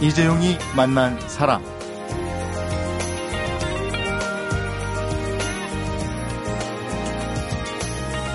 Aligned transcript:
이재용이 0.00 0.56
만난 0.74 1.20
사람. 1.28 1.62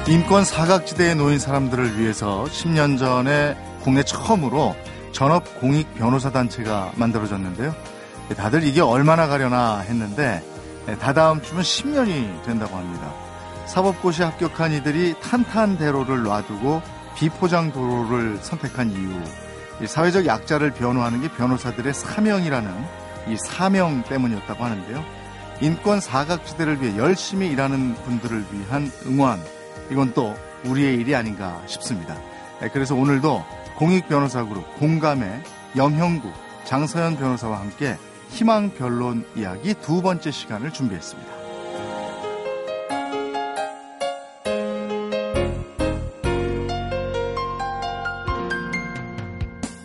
인권 0.07 0.46
사각지대에 0.46 1.15
놓인 1.15 1.39
사람들을 1.39 2.00
위해서 2.00 2.43
10년 2.43 3.00
전에 3.00 3.57
국내 3.82 4.04
처음으로 4.04 4.75
전업 5.11 5.59
공익 5.59 5.96
변호사 5.96 6.29
단체가 6.32 6.91
만들어졌는데요. 6.97 7.73
다들 8.38 8.63
이게 8.63 8.82
얼마나 8.82 9.27
가려나 9.27 9.79
했는데 9.79 10.43
다다음 11.00 11.41
주면 11.41 11.63
10년이 11.63 12.43
된다고 12.43 12.75
합니다. 12.75 13.11
사법고시 13.66 14.21
합격한 14.21 14.74
이들이 14.74 15.16
탄탄대로를 15.19 16.21
놔두고 16.21 16.83
비포장 17.16 17.71
도로를 17.71 18.38
선택한 18.38 18.91
이유, 18.91 19.10
사회적 19.84 20.25
약자를 20.25 20.71
변호하는 20.71 21.21
게 21.21 21.29
변호사들의 21.29 21.93
사명이라는 21.93 22.71
이 23.28 23.38
사명 23.38 24.04
때문이었다고 24.04 24.64
하는데요. 24.64 25.04
인권 25.61 26.00
사각지대를 26.00 26.82
위해 26.82 26.97
열심히 26.97 27.50
일하는 27.50 27.96
분들을 27.96 28.46
위한 28.52 28.92
응원, 29.06 29.42
이건 29.89 30.14
또 30.14 30.36
우리의 30.66 30.96
일이 30.96 31.16
아닌가 31.16 31.61
싶습니다. 31.66 32.16
네, 32.61 32.69
그래서 32.69 32.95
오늘도 32.95 33.44
공익변호사그룹 33.78 34.80
공감의 34.80 35.44
염형구 35.75 36.31
장서연 36.64 37.17
변호사와 37.17 37.59
함께 37.59 37.97
희망 38.30 38.72
변론 38.72 39.25
이야기 39.36 39.73
두 39.75 40.02
번째 40.02 40.31
시간을 40.31 40.71
준비했습니다. 40.71 41.34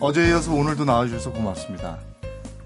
어제에 0.01 0.29
이어서 0.29 0.51
오늘도 0.51 0.83
나와주셔서 0.83 1.31
고맙습니다. 1.31 1.99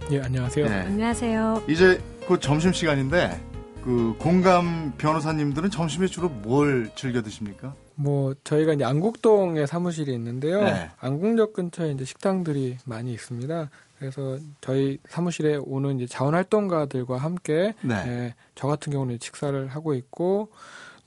예, 0.09 0.21
안녕하세요. 0.21 0.69
네. 0.69 0.73
안녕하세요. 0.73 1.63
이제 1.67 2.01
곧 2.25 2.41
점심 2.41 2.71
시간인데 2.71 3.41
그 3.83 4.15
공감 4.17 4.93
변호사님들은 4.97 5.69
점심에 5.69 6.07
주로 6.07 6.29
뭘 6.29 6.89
즐겨 6.95 7.21
드십니까? 7.21 7.75
뭐 7.95 8.33
저희가 8.45 8.71
이제 8.71 8.85
안국동에 8.85 9.65
사무실이 9.65 10.13
있는데요. 10.13 10.63
네. 10.63 10.89
안국역 10.97 11.51
근처에 11.51 11.91
이제 11.91 12.05
식당들이 12.05 12.77
많이 12.85 13.11
있습니다. 13.11 13.69
그래서 13.99 14.37
저희 14.61 14.97
사무실에 15.09 15.57
오는 15.57 15.97
이제 15.99 16.07
자원활동가들과 16.07 17.17
함께 17.17 17.73
네. 17.81 17.95
예, 18.07 18.35
저 18.55 18.69
같은 18.69 18.93
경우는 18.93 19.17
식사를 19.21 19.67
하고 19.67 19.93
있고 19.93 20.51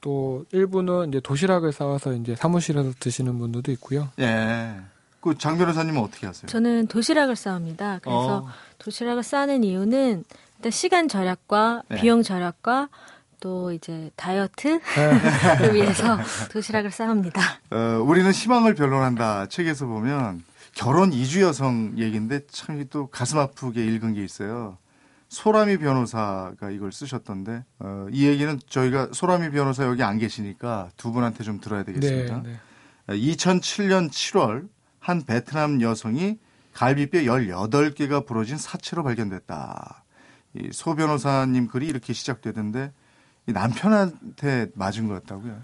또 0.03 0.45
일부는 0.53 1.09
이제 1.09 1.20
도시락을 1.20 1.73
싸와서 1.73 2.13
이제 2.13 2.37
사무실에서 2.37 2.92
드시는 3.01 3.39
분들도 3.39 3.73
있고요. 3.73 4.09
예. 4.19 4.77
그 5.20 5.34
장 5.36 5.58
변호사님은 5.58 6.00
어떻게 6.00 6.27
하세요? 6.27 6.47
저는 6.48 6.86
도시락을 6.86 7.36
싸웁니다. 7.36 8.00
그래서 8.02 8.36
어. 8.38 8.48
도시락을 8.78 9.22
싸는 9.22 9.64
이유는 9.64 10.24
일단 10.56 10.70
시간 10.72 11.08
절약과 11.08 11.83
네. 11.88 12.00
비용 12.00 12.22
절약과 12.22 12.88
또 13.41 13.72
이제 13.72 14.11
다이어트를 14.16 14.80
네. 15.61 15.72
위해서 15.74 16.19
도시락을 16.50 16.91
싸웁니다. 16.91 17.41
어, 17.70 18.02
우리는 18.05 18.30
희망을 18.30 18.74
변론한다 18.74 19.46
책에서 19.46 19.86
보면 19.86 20.42
결혼 20.74 21.12
이주 21.12 21.42
여성 21.42 21.92
얘기인데 21.96 22.41
참 22.50 22.84
또 22.91 23.06
가슴 23.08 23.39
아프게 23.39 23.84
읽은 23.84 24.14
게 24.14 24.24
있어요. 24.24 24.78
소라미 25.28 25.77
변호사가 25.78 26.70
이걸 26.70 26.91
쓰셨던데 26.91 27.64
어, 27.80 28.06
이 28.11 28.27
얘기는 28.27 28.58
저희가 28.69 29.08
소라미 29.12 29.50
변호사 29.50 29.84
여기 29.84 30.02
안 30.02 30.19
계시니까 30.19 30.89
두 30.96 31.12
분한테 31.12 31.45
좀 31.45 31.61
들어야 31.61 31.83
되겠습니다. 31.83 32.42
네, 32.45 32.57
네. 33.08 33.14
2007년 33.17 34.11
7월 34.11 34.68
한 35.01 35.23
베트남 35.25 35.81
여성이 35.83 36.39
갈비뼈 36.75 37.20
18개가 37.20 38.27
부러진 38.27 38.57
사체로 38.59 39.03
발견됐다. 39.03 40.05
이 40.55 40.70
소 40.73 40.95
변호사님 40.95 41.69
글이 41.69 41.86
이렇게 41.86 42.13
시작되던데 42.13 42.92
남편한테 43.47 44.69
맞은 44.75 45.08
거였다고요? 45.08 45.57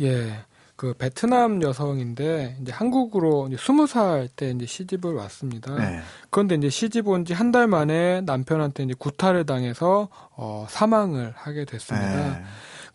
예. 0.00 0.44
그 0.74 0.94
베트남 0.94 1.62
여성인데 1.62 2.56
이제 2.60 2.72
한국으로 2.72 3.46
이제 3.48 3.56
스무 3.58 3.86
살때 3.86 4.50
이제 4.50 4.66
시집을 4.66 5.12
왔습니다. 5.14 5.74
네. 5.76 6.00
그런데 6.30 6.54
이제 6.56 6.70
시집 6.70 7.06
온 7.08 7.24
지 7.24 7.34
한 7.34 7.52
달 7.52 7.68
만에 7.68 8.22
남편한테 8.22 8.84
이제 8.84 8.94
구타를 8.98 9.46
당해서 9.46 10.08
어 10.34 10.66
사망을 10.68 11.32
하게 11.36 11.64
됐습니다. 11.66 12.30
네. 12.38 12.44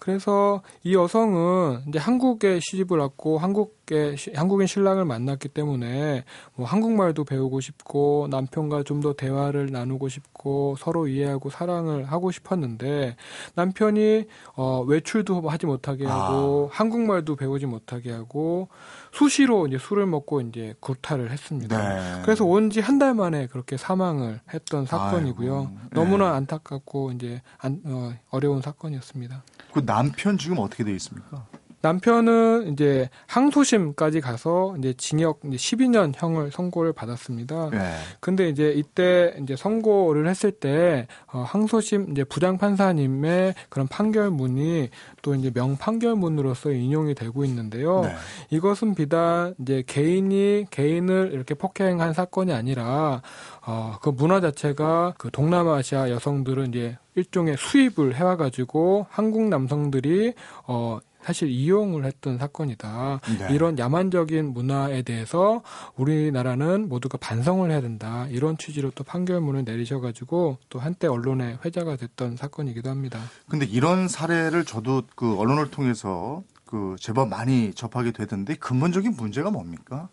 그래서 0.08 0.62
이 0.86 0.96
여성은 0.96 1.82
이제 1.90 2.00
한국에 2.00 2.62
시집을 2.62 2.98
왔고 2.98 3.40
한국에 3.40 4.16
한국인 4.36 4.66
신랑을 4.66 5.04
만났기 5.04 5.50
때문에 5.50 6.24
뭐 6.56 6.66
한국말도 6.66 7.26
배우고 7.26 7.60
싶고 7.60 8.28
남편과 8.32 8.84
좀 8.84 9.02
더 9.02 9.14
대화를 9.14 9.70
나누고 9.70 10.08
싶고 10.08 10.76
서로 10.80 11.08
이해하고 11.08 11.50
사랑을 11.50 12.06
하고 12.06 12.32
싶었는데 12.32 13.18
남편이 13.54 14.26
어 14.56 14.82
외출도 14.88 15.42
하지 15.50 15.66
못하게 15.66 16.06
하고 16.06 16.70
아. 16.72 16.78
한국말도 16.78 17.36
배우지 17.36 17.66
못하게 17.66 18.14
하고 18.14 18.70
수시로 19.18 19.66
이제 19.66 19.80
술을 19.80 20.06
먹고 20.06 20.42
이제 20.42 20.76
구타를 20.80 21.32
했습니다. 21.32 21.78
네. 21.78 22.22
그래서 22.24 22.46
온 22.46 22.70
지 22.70 22.82
한 22.82 23.00
달 23.00 23.16
만에 23.16 23.48
그렇게 23.48 23.76
사망을 23.78 24.40
했던 24.54 24.86
사건이고요. 24.86 25.58
아이고. 25.58 25.90
너무나 25.92 26.32
네. 26.32 26.38
안타깝고 26.38 27.12
이제 27.14 27.42
안, 27.58 27.82
어, 27.86 28.14
어려운 28.30 28.62
사건이었습니다. 28.62 29.44
그 29.74 29.86
남편 29.86 30.38
지금 30.38 30.60
어떻게 30.60 30.84
돼 30.84 30.92
있습니까? 30.94 31.46
남편은 31.82 32.74
이제 32.74 33.10
항소심까지 33.28 34.22
가서 34.22 34.76
이제 34.80 34.94
징역 34.98 35.42
이제 35.46 35.58
12년 35.58 36.14
형을 36.16 36.52
선고를 36.52 36.94
받았습니다. 36.94 37.70
네. 37.70 37.94
근데 38.20 38.50
이제 38.50 38.74
이때 38.76 39.36
이제 39.42 39.56
선고를 39.56 40.28
했을 40.28 40.52
때 40.52 41.08
어, 41.32 41.44
항소심 41.48 42.12
이제 42.12 42.24
부장 42.24 42.58
판사님의 42.58 43.54
그런 43.70 43.88
판결문이 43.88 44.90
또 45.22 45.36
이제 45.36 45.52
명 45.54 45.78
판결문으로서 45.78 46.72
인용이 46.72 47.14
되고 47.14 47.46
있는데요. 47.46 48.02
네. 48.02 48.16
이것은 48.50 48.96
비단 48.96 49.54
이제 49.62 49.84
개인이 49.86 50.66
개인을 50.72 51.32
이렇게 51.34 51.54
폭행한 51.54 52.14
사건이 52.14 52.54
아니라 52.54 53.22
어, 53.66 53.98
그 54.02 54.10
문화 54.10 54.42
자체가 54.42 55.14
그 55.18 55.30
동남아시아 55.32 56.10
여성들은 56.10 56.70
이제 56.70 56.98
일종의 57.18 57.58
수입을 57.58 58.16
해와가지고 58.16 59.08
한국 59.10 59.50
남성들이 59.50 60.34
어 60.68 61.00
사실 61.28 61.50
이용을 61.50 62.06
했던 62.06 62.38
사건이다. 62.38 63.20
네. 63.38 63.54
이런 63.54 63.78
야만적인 63.78 64.54
문화에 64.54 65.02
대해서 65.02 65.62
우리나라는 65.98 66.88
모두가 66.88 67.18
반성을 67.18 67.70
해야 67.70 67.82
된다. 67.82 68.28
이런 68.30 68.58
취지로 68.58 68.92
또 68.92 69.04
판결문을 69.04 69.66
내리셔가지고 69.66 70.60
또 70.70 70.80
한때 70.80 71.08
언론의 71.08 71.60
회자가 71.66 71.98
됐던 71.98 72.38
사건이기도 72.38 72.90
합니다. 72.90 73.20
근데 73.50 73.66
이런 73.66 74.08
사례를 74.08 74.64
저도 74.64 75.04
그 75.18 75.38
언론을 75.38 75.70
통해서 75.70 76.44
그 76.64 76.96
제법 76.98 77.28
많이 77.28 77.74
접하게 77.74 78.12
되던데 78.12 78.56
근본적인 78.56 79.18
문제가 79.18 79.52
뭡니까? 79.52 80.08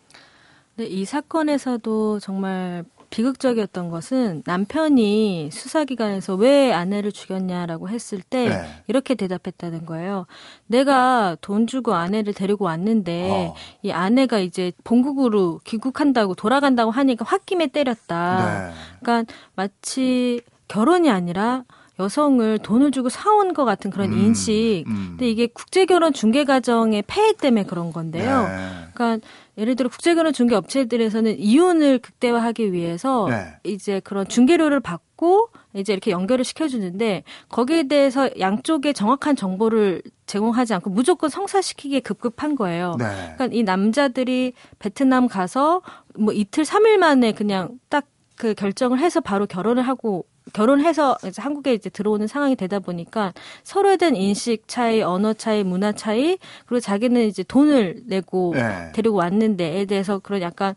네, 0.74 0.86
이 0.86 1.04
사건에서도 1.04 2.18
정말 2.18 2.84
비극적이었던 3.14 3.90
것은 3.90 4.42
남편이 4.44 5.50
수사기관에서 5.52 6.34
왜 6.34 6.72
아내를 6.72 7.12
죽였냐라고 7.12 7.88
했을 7.88 8.20
때 8.20 8.48
네. 8.48 8.82
이렇게 8.88 9.14
대답했다는 9.14 9.86
거예요. 9.86 10.26
내가 10.66 11.36
돈 11.40 11.68
주고 11.68 11.94
아내를 11.94 12.34
데리고 12.34 12.64
왔는데 12.64 13.30
어. 13.30 13.54
이 13.82 13.92
아내가 13.92 14.40
이제 14.40 14.72
본국으로 14.82 15.60
귀국한다고 15.62 16.34
돌아간다고 16.34 16.90
하니까 16.90 17.24
홧김에 17.24 17.68
때렸다. 17.68 18.72
네. 18.72 18.74
그러니까 19.00 19.32
마치 19.54 20.40
결혼이 20.66 21.08
아니라 21.08 21.62
여성을 22.00 22.58
돈을 22.58 22.90
주고 22.90 23.08
사온 23.08 23.54
것 23.54 23.64
같은 23.64 23.92
그런 23.92 24.12
음, 24.12 24.18
인식. 24.18 24.82
음. 24.88 25.10
근데 25.10 25.30
이게 25.30 25.46
국제결혼 25.46 26.12
중개 26.14 26.44
과정의 26.44 27.04
폐해 27.06 27.32
때문에 27.34 27.62
그런 27.62 27.92
건데요. 27.92 28.48
네. 28.48 28.88
그러니까 28.92 29.26
예를 29.56 29.76
들어 29.76 29.88
국제결혼 29.88 30.32
중개 30.32 30.54
업체들에서는 30.54 31.38
이혼을 31.38 31.98
극대화하기 31.98 32.72
위해서 32.72 33.28
네. 33.28 33.56
이제 33.64 34.00
그런 34.00 34.26
중개료를 34.26 34.80
받고 34.80 35.50
이제 35.74 35.92
이렇게 35.92 36.10
연결을 36.10 36.44
시켜주는데 36.44 37.22
거기에 37.48 37.84
대해서 37.84 38.28
양쪽에 38.38 38.92
정확한 38.92 39.36
정보를 39.36 40.02
제공하지 40.26 40.74
않고 40.74 40.90
무조건 40.90 41.30
성사시키기에 41.30 42.00
급급한 42.00 42.56
거예요. 42.56 42.96
네. 42.98 43.04
그러니까 43.36 43.48
이 43.52 43.62
남자들이 43.62 44.54
베트남 44.78 45.28
가서 45.28 45.82
뭐 46.16 46.32
이틀 46.32 46.64
삼일 46.64 46.98
만에 46.98 47.32
그냥 47.32 47.78
딱 47.88 48.06
그 48.36 48.54
결정을 48.54 48.98
해서 48.98 49.20
바로 49.20 49.46
결혼을 49.46 49.82
하고 49.82 50.26
결혼해서 50.52 51.16
이제 51.26 51.40
한국에 51.40 51.72
이제 51.72 51.88
들어오는 51.88 52.26
상황이 52.26 52.54
되다 52.54 52.78
보니까 52.78 53.32
서로에 53.62 53.96
대한 53.96 54.14
인식 54.14 54.68
차이, 54.68 55.00
언어 55.02 55.32
차이, 55.32 55.64
문화 55.64 55.92
차이, 55.92 56.38
그리고 56.66 56.80
자기는 56.80 57.26
이제 57.26 57.42
돈을 57.42 58.02
내고 58.06 58.52
네. 58.54 58.92
데리고 58.92 59.16
왔는데에 59.16 59.86
대해서 59.86 60.18
그런 60.18 60.42
약간 60.42 60.74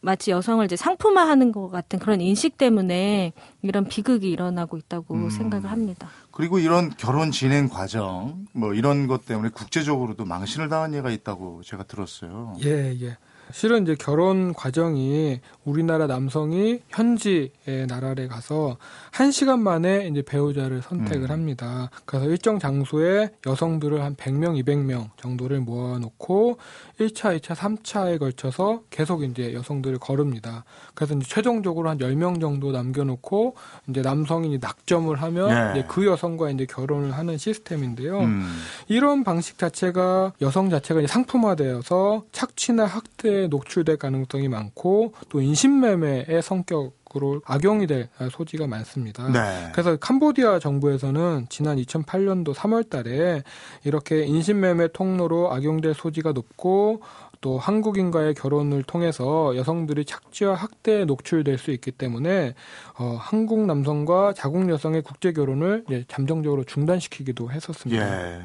마치 0.00 0.30
여성을 0.30 0.64
이제 0.64 0.76
상품화하는 0.76 1.52
것 1.52 1.68
같은 1.68 1.98
그런 1.98 2.20
인식 2.20 2.56
때문에 2.56 3.32
이런 3.62 3.86
비극이 3.86 4.30
일어나고 4.30 4.78
있다고 4.78 5.14
음. 5.14 5.30
생각을 5.30 5.70
합니다. 5.70 6.08
그리고 6.30 6.58
이런 6.58 6.90
결혼 6.96 7.30
진행 7.30 7.68
과정 7.68 8.46
뭐 8.52 8.74
이런 8.74 9.06
것 9.06 9.26
때문에 9.26 9.50
국제적으로도 9.50 10.24
망신을 10.24 10.68
당한 10.68 10.94
예가 10.94 11.10
있다고 11.10 11.62
제가 11.62 11.84
들었어요. 11.84 12.56
예, 12.64 12.94
예. 13.00 13.16
실은 13.52 13.82
이제 13.82 13.94
결혼 13.98 14.52
과정이 14.52 15.40
우리나라 15.64 16.06
남성이 16.06 16.80
현지의 16.88 17.86
나라에 17.88 18.26
가서 18.28 18.76
한 19.10 19.30
시간 19.30 19.60
만에 19.60 20.08
이제 20.08 20.22
배우자를 20.22 20.82
선택을 20.82 21.28
음. 21.28 21.30
합니다. 21.30 21.90
그래서 22.04 22.26
일정 22.26 22.58
장소에 22.58 23.30
여성들을 23.46 24.02
한 24.02 24.16
100명, 24.16 24.62
200명 24.62 25.10
정도를 25.16 25.60
모아놓고 25.60 26.58
1차, 27.00 27.38
2차, 27.38 27.54
3차에 27.54 28.18
걸쳐서 28.18 28.82
계속 28.90 29.22
이제 29.22 29.52
여성들을 29.52 29.98
거릅니다. 29.98 30.64
그래서 30.94 31.14
이제 31.14 31.26
최종적으로 31.28 31.88
한 31.88 31.98
10명 31.98 32.40
정도 32.40 32.72
남겨놓고 32.72 33.54
이제 33.88 34.02
남성이 34.02 34.58
낙점을 34.58 35.14
하면 35.14 35.48
네. 35.48 35.80
이제 35.80 35.88
그 35.88 36.06
여성과 36.06 36.50
이제 36.50 36.66
결혼을 36.66 37.12
하는 37.12 37.38
시스템인데요. 37.38 38.20
음. 38.20 38.46
이런 38.88 39.24
방식 39.24 39.58
자체가 39.58 40.32
여성 40.40 40.70
자체가 40.70 41.06
상품화되어서 41.06 42.24
착취나 42.32 42.84
학대 42.84 43.35
에 43.36 43.48
노출될 43.48 43.98
가능성이 43.98 44.48
많고 44.48 45.12
또 45.28 45.40
인신매매의 45.40 46.42
성격 46.42 46.96
으로 47.14 47.40
악용이 47.46 47.86
될 47.86 48.08
소지가 48.30 48.66
많습니다. 48.66 49.28
네. 49.30 49.70
그래서 49.72 49.96
캄보디아 49.96 50.58
정부에서는 50.58 51.46
지난 51.48 51.78
2008년도 51.78 52.52
3월 52.52 52.90
달에 52.90 53.42
이렇게 53.84 54.24
인신매매 54.24 54.88
통로로 54.92 55.52
악용될 55.52 55.94
소지가 55.94 56.32
높고 56.32 57.00
또 57.40 57.58
한국인과의 57.58 58.34
결혼을 58.34 58.82
통해서 58.82 59.56
여성들이 59.56 60.04
착취와 60.04 60.54
학대에 60.54 61.04
노출될 61.04 61.58
수 61.58 61.70
있기 61.70 61.92
때문에 61.92 62.54
어, 62.98 63.16
한국 63.18 63.64
남성과 63.66 64.32
자국 64.34 64.68
여성의 64.68 65.02
국제 65.02 65.32
결혼을 65.32 65.84
잠정적으로 66.08 66.64
중단시키기도 66.64 67.50
했었습니다. 67.50 68.36
예. 68.36 68.42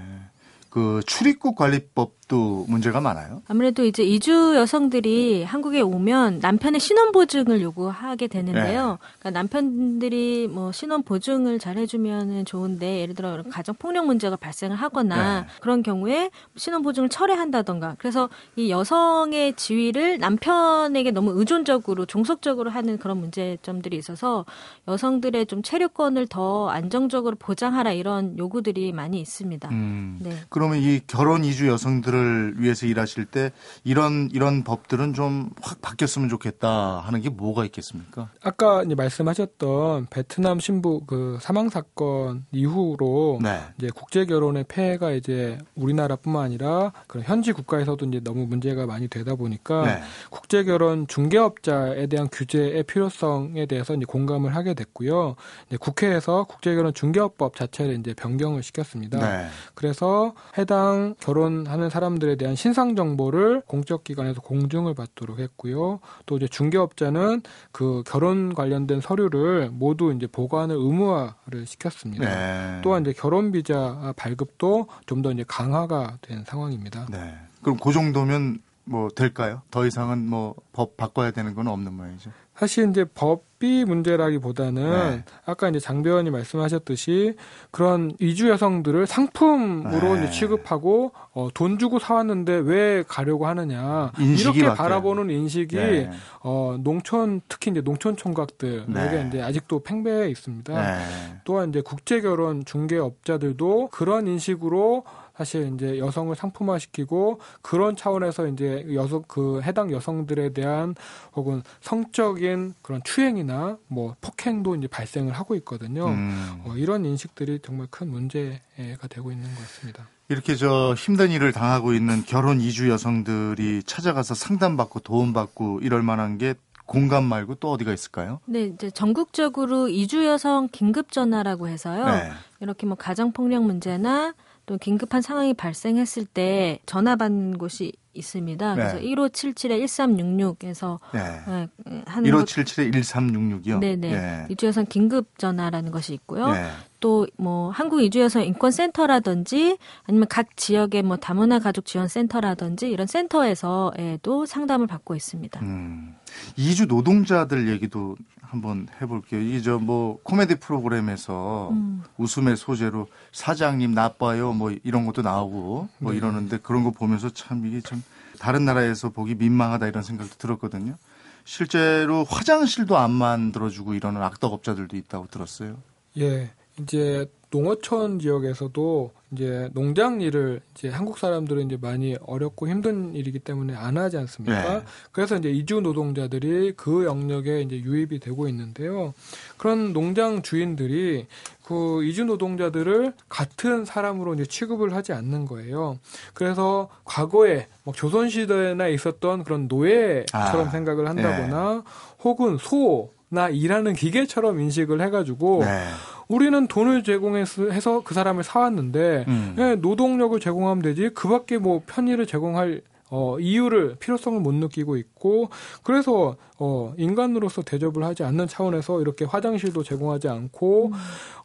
그 0.72 1.02
출입국 1.06 1.58
관리법도 1.58 2.66
문제가 2.70 3.02
많아요. 3.02 3.42
아무래도 3.50 3.84
이제 3.84 4.04
이주 4.04 4.56
여성들이 4.56 5.44
한국에 5.44 5.82
오면 5.82 6.40
남편의 6.40 6.80
신원 6.80 7.12
보증을 7.12 7.62
요구하게 7.62 8.28
되는데요. 8.28 8.92
네. 8.92 8.98
그러니까 9.20 9.32
남편들이 9.32 10.48
뭐 10.48 10.72
신원 10.72 11.04
보증을 11.04 11.60
잘 11.60 11.78
해주면은 11.78 12.46
좋은데 12.46 13.02
예를 13.02 13.16
들어 13.16 13.44
가정 13.50 13.76
폭력 13.76 14.06
문제가 14.06 14.38
발생을 14.38 14.78
하거나 14.78 15.42
네. 15.42 15.48
그런 15.60 15.84
경우에 15.84 16.32
신원 16.56 16.84
보증을 16.84 17.10
철회한다던가 17.10 17.96
그래서 18.00 18.30
이 18.56 18.72
여성의 18.72 19.58
지위를 19.58 20.20
남편에게 20.20 21.12
너무 21.12 21.34
의존적으로 21.38 22.06
종속적으로 22.06 22.70
하는 22.70 22.98
그런 22.98 23.18
문제점들이 23.18 23.98
있어서 23.98 24.46
여성들의 24.88 25.48
좀 25.48 25.64
체류권을 25.64 26.28
더 26.28 26.70
안정적으로 26.70 27.36
보장하라 27.36 27.92
이런 27.92 28.38
요구들이 28.38 28.94
많이 28.94 29.20
있습니다. 29.20 29.68
음. 29.68 30.18
네. 30.22 30.32
그러면 30.62 30.78
이 30.78 31.00
결혼 31.08 31.44
이주 31.44 31.68
여성들을 31.68 32.58
위해서 32.58 32.86
일하실 32.86 33.26
때 33.26 33.52
이런 33.84 34.30
이런 34.32 34.64
법들은 34.64 35.16
좀 35.16 35.50
확 35.62 35.82
바뀌었으면 35.82 36.30
좋겠다 36.30 37.00
하는 37.00 37.22
게 37.22 37.30
뭐가 37.30 37.66
있겠습니까? 37.66 38.30
아까 38.44 38.84
이제 38.84 38.96
말씀하셨던 38.96 40.08
베트남 40.10 40.60
신부 40.60 41.02
그 41.06 41.38
사망 41.42 41.70
사건 41.70 42.46
이후로 42.52 43.40
네. 43.42 43.62
이제 43.78 43.90
국제 43.94 44.26
결혼의 44.26 44.66
폐해가 44.68 45.12
이제 45.12 45.58
우리나라뿐만 45.76 46.44
아니라 46.44 46.92
그런 47.08 47.26
현지 47.26 47.52
국가에서도 47.52 48.06
이제 48.06 48.20
너무 48.24 48.46
문제가 48.46 48.86
많이 48.86 49.08
되다 49.08 49.36
보니까 49.36 49.86
네. 49.86 50.02
국제 50.30 50.64
결혼 50.64 51.08
중개업자에 51.08 52.08
대한 52.08 52.28
규제의 52.32 52.84
필요성에 52.84 53.66
대해서 53.66 53.96
이제 53.96 54.06
공감을 54.06 54.56
하게 54.56 54.74
됐고요. 54.74 55.36
이제 55.68 55.78
국회에서 55.78 56.46
국제 56.46 56.76
결혼 56.76 56.94
중개업법 56.94 57.56
자체를 57.56 58.00
이제 58.00 58.14
변경을 58.14 58.64
시켰습니다. 58.64 59.20
네. 59.20 59.48
그래서 59.74 60.34
해당 60.58 61.16
결혼하는 61.20 61.90
사람들에 61.90 62.36
대한 62.36 62.56
신상 62.56 62.96
정보를 62.96 63.62
공적 63.68 64.04
기관에서 64.04 64.42
공증을 64.42 64.94
받도록 64.94 65.40
했고요. 65.40 66.00
또 66.26 66.38
이제 66.38 66.48
중개업자는 66.48 67.42
그 67.72 68.04
결혼 68.06 68.54
관련된 68.54 69.00
서류를 69.02 69.70
모두 69.72 70.14
이제 70.14 70.28
보관을 70.28 70.76
의무화를 70.76 71.66
시켰습니다. 71.66 72.26
네. 72.26 72.82
또한 72.82 73.02
이제 73.04 73.14
결혼 73.14 73.52
비자 73.52 74.14
발급도 74.18 74.88
좀 75.06 75.22
더 75.22 75.32
이제 75.32 75.46
강화가 75.48 76.18
된 76.22 76.44
상황입니다. 76.46 77.06
네. 77.12 77.36
그럼 77.62 77.78
그 77.78 77.94
정도면 77.94 78.60
뭐 78.86 79.08
될까요? 79.10 79.62
더 79.70 79.86
이상은 79.86 80.28
뭐 80.28 80.56
법 80.74 80.98
바꿔야 80.98 81.32
되는 81.32 81.54
건 81.54 81.68
없는 81.68 81.94
모양이죠. 81.94 82.32
사실 82.56 82.90
이제 82.90 83.06
법 83.14 83.44
비 83.62 83.86
문제라기보다는 83.86 84.92
네. 84.92 85.24
아까 85.46 85.70
이제 85.70 85.80
장 85.80 86.02
배원이 86.02 86.32
말씀하셨듯이 86.32 87.36
그런 87.70 88.12
이주 88.20 88.50
여성들을 88.50 89.06
상품으로 89.06 90.16
네. 90.16 90.24
이제 90.24 90.32
취급하고 90.32 91.12
어, 91.34 91.48
돈 91.54 91.78
주고 91.78 92.00
사왔는데 92.00 92.54
왜 92.66 93.04
가려고 93.08 93.46
하느냐 93.46 94.12
이렇게 94.18 94.62
바뀌어요. 94.62 94.74
바라보는 94.74 95.30
인식이 95.30 95.76
네. 95.76 96.10
어, 96.42 96.76
농촌 96.80 97.42
특히 97.48 97.70
이제 97.70 97.82
농촌 97.82 98.18
총각들에게 98.18 98.88
네. 98.88 99.26
이제 99.30 99.42
아직도 99.42 99.82
팽배해 99.84 100.30
있습니다. 100.30 100.74
네. 100.74 101.06
또한 101.44 101.70
이제 101.70 101.82
국제 101.82 102.20
결혼 102.20 102.66
중개업자들도 102.66 103.90
그런 103.92 104.26
인식으로 104.28 105.04
사실 105.42 105.72
이제 105.74 105.98
여성을 105.98 106.36
상품화시키고 106.36 107.40
그런 107.64 107.96
차원에서 107.96 108.46
이제 108.48 108.86
여성 108.94 109.24
그 109.28 109.60
해당 109.64 109.92
여성들에 109.92 110.54
대한 110.54 110.94
혹은 111.36 111.64
성적인 111.82 112.76
그런 112.84 113.02
추행이나 113.04 113.78
뭐 113.88 114.16
폭행도 114.22 114.76
이제 114.76 114.88
발생을 114.88 115.34
하고 115.34 115.56
있거든요. 115.56 116.10
음. 116.10 116.62
어, 116.64 116.76
이런 116.76 117.06
인식들이 117.06 117.60
정말 117.64 117.88
큰 117.90 118.12
문제가 118.12 119.08
되고 119.10 119.32
있는 119.32 119.50
것 119.56 119.62
같습니다. 119.62 120.08
이렇게 120.30 120.56
저 120.56 120.94
힘든 120.96 121.32
일을 121.32 121.52
당하고 121.54 121.94
있는 121.94 122.24
결혼 122.24 122.62
이주 122.62 122.90
여성들이 122.90 123.82
찾아가서 123.84 124.36
상담받고 124.36 125.00
도움받고 125.00 125.80
이럴 125.82 126.04
만한 126.04 126.38
게 126.38 126.54
공감 126.86 127.24
말고 127.24 127.56
또 127.56 127.72
어디가 127.72 127.94
있을까요? 127.94 128.42
네, 128.46 128.66
이제 128.66 128.92
전국적으로 128.92 129.90
이주 129.90 130.24
여성 130.26 130.68
긴급 130.72 131.12
전화라고 131.12 131.68
해서요. 131.68 132.06
네. 132.06 132.32
이렇게 132.60 132.86
뭐 132.86 132.96
가정 132.96 133.32
폭력 133.32 133.64
문제나 133.64 134.36
또 134.72 134.78
긴급한 134.78 135.22
상황이 135.22 135.54
발생했을 135.54 136.24
때 136.24 136.80
전화 136.86 137.18
받는 137.18 137.58
곳이 137.58 137.92
있습니다. 138.14 138.76
네. 138.76 138.82
그래서 138.82 138.98
1577에 139.00 139.84
1366에서 139.86 141.00
네. 141.14 141.42
네, 141.48 142.04
하는 142.06 142.30
1577에 142.32 142.92
1366이요. 142.92 143.80
네네. 143.80 143.96
네. 144.12 144.46
이주여성 144.50 144.86
긴급 144.88 145.38
전화라는 145.38 145.92
것이 145.92 146.14
있고요. 146.14 146.52
네. 146.52 146.70
또뭐 147.00 147.72
한국 147.72 148.02
이주여성 148.04 148.44
인권센터라든지 148.44 149.78
아니면 150.04 150.28
각 150.30 150.56
지역의 150.56 151.02
뭐 151.04 151.18
다문화 151.18 151.60
가족 151.60 151.86
지원 151.86 152.08
센터라든지 152.08 152.90
이런 152.90 153.08
센터에서도 153.08 154.46
상담을 154.46 154.88
받고 154.88 155.16
있습니다. 155.16 155.60
음. 155.62 156.16
이주 156.58 156.86
노동자들 156.86 157.70
얘기도 157.70 158.16
한번 158.42 158.88
해볼게요. 159.02 159.40
이 159.42 159.62
저 159.62 159.80
뭐 159.80 160.20
코미디 160.24 160.56
프로그램에서 160.56 161.70
음. 161.72 162.04
웃음의 162.18 162.58
소재로 162.58 163.08
사장님 163.32 163.94
나빠요 163.94 164.52
뭐 164.54 164.72
이런 164.84 165.06
것도 165.06 165.22
나오고 165.22 165.88
뭐 166.00 166.12
네. 166.12 166.18
이러는데 166.18 166.58
그런 166.58 166.84
거 166.84 166.92
보면서 166.92 167.30
참 167.30 167.66
이게 167.66 167.80
참 167.82 168.01
다른 168.42 168.66
나라에서 168.66 169.10
보기 169.10 169.36
민망하다 169.36 169.86
이런 169.86 170.02
생각도 170.02 170.36
들었거든요. 170.40 170.98
실제로 171.46 172.24
화장실도 172.24 172.98
안 172.98 173.12
만들어주고 173.12 173.94
이러는 173.94 174.24
악덕업자들도 174.24 174.98
있다고 174.98 175.28
들었어요. 175.28 175.78
예, 176.18 176.52
이제 176.80 177.28
농어촌 177.52 178.20
지역에서도 178.20 179.12
이제 179.34 179.70
농장 179.74 180.22
일을 180.22 180.62
이제 180.74 180.90
한국 180.90 181.18
사람들은 181.18 181.66
이제 181.66 181.78
많이 181.80 182.16
어렵고 182.26 182.68
힘든 182.68 183.14
일이기 183.14 183.40
때문에 183.40 183.76
안 183.76 183.98
하지 183.98 184.18
않습니까? 184.18 184.80
네. 184.80 184.84
그래서 185.12 185.36
이제 185.36 185.50
이주 185.50 185.82
노동자들이 185.82 186.74
그 186.76 187.06
영역에 187.06 187.62
이제 187.62 187.78
유입이 187.78 188.20
되고 188.20 188.48
있는데요. 188.48 189.14
그런 189.58 189.92
농장 189.92 190.42
주인들이 190.42 191.28
그 191.66 192.04
이주 192.04 192.26
노동자들을 192.26 193.14
같은 193.28 193.86
사람으로 193.86 194.34
이제 194.34 194.46
취급을 194.46 194.94
하지 194.94 195.12
않는 195.14 195.46
거예요. 195.46 195.98
그래서 196.34 196.90
과거에 197.04 197.68
뭐 197.84 197.94
조선 197.94 198.30
시대나 198.30 198.88
있었던 198.88 199.44
그런 199.44 199.68
노예처럼 199.68 200.68
아, 200.68 200.70
생각을 200.70 201.08
한다거나 201.08 201.74
네. 201.74 201.82
혹은 202.24 202.58
소나 202.58 203.50
일하는 203.50 203.94
기계처럼 203.94 204.60
인식을 204.60 205.02
해가지고 205.02 205.60
네. 205.66 205.88
우리는 206.32 206.66
돈을 206.68 207.04
제공해서 207.04 208.02
그 208.04 208.14
사람을 208.14 208.44
사왔는데 208.44 209.26
음. 209.28 209.56
예, 209.60 209.76
노동력을 209.76 210.40
제공하면 210.40 210.82
되지 210.82 211.10
그밖에 211.10 211.58
뭐 211.58 211.82
편의를 211.86 212.26
제공할 212.26 212.82
어, 213.14 213.38
이유를 213.38 213.98
필요성을 214.00 214.40
못 214.40 214.54
느끼고 214.54 214.96
있고 214.96 215.50
그래서 215.84 216.38
어, 216.58 216.94
인간으로서 216.98 217.62
대접을 217.62 218.06
하지 218.06 218.24
않는 218.24 218.48
차원에서 218.48 219.02
이렇게 219.02 219.26
화장실도 219.26 219.84
제공하지 219.84 220.30
않고 220.30 220.88
음. 220.88 220.94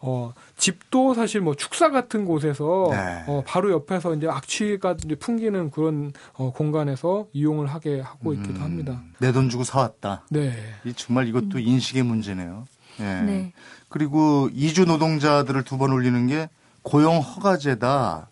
어, 0.00 0.32
집도 0.56 1.14
사실 1.14 1.40
뭐 1.40 1.54
축사 1.56 1.90
같은 1.90 2.24
곳에서 2.24 2.86
네. 2.92 3.24
어, 3.26 3.42
바로 3.44 3.72
옆에서 3.72 4.14
이제 4.14 4.28
악취가 4.28 4.96
이제 5.04 5.16
풍기는 5.16 5.72
그런 5.72 6.12
어, 6.34 6.52
공간에서 6.52 7.26
이용을 7.32 7.66
하게 7.66 8.00
하고 8.00 8.32
있기도 8.34 8.60
음. 8.60 8.62
합니다. 8.62 9.02
내돈 9.18 9.48
주고 9.48 9.64
사왔다. 9.64 10.22
네. 10.30 10.52
이 10.84 10.92
정말 10.92 11.26
이것도 11.26 11.58
음. 11.58 11.60
인식의 11.60 12.04
문제네요. 12.04 12.64
예. 13.00 13.04
네. 13.22 13.52
그리고 13.88 14.48
이주 14.54 14.84
노동자들을 14.84 15.62
두 15.64 15.76
번 15.78 15.92
올리는 15.92 16.26
게 16.26 16.48
고용 16.82 17.18
허가제다. 17.18 18.28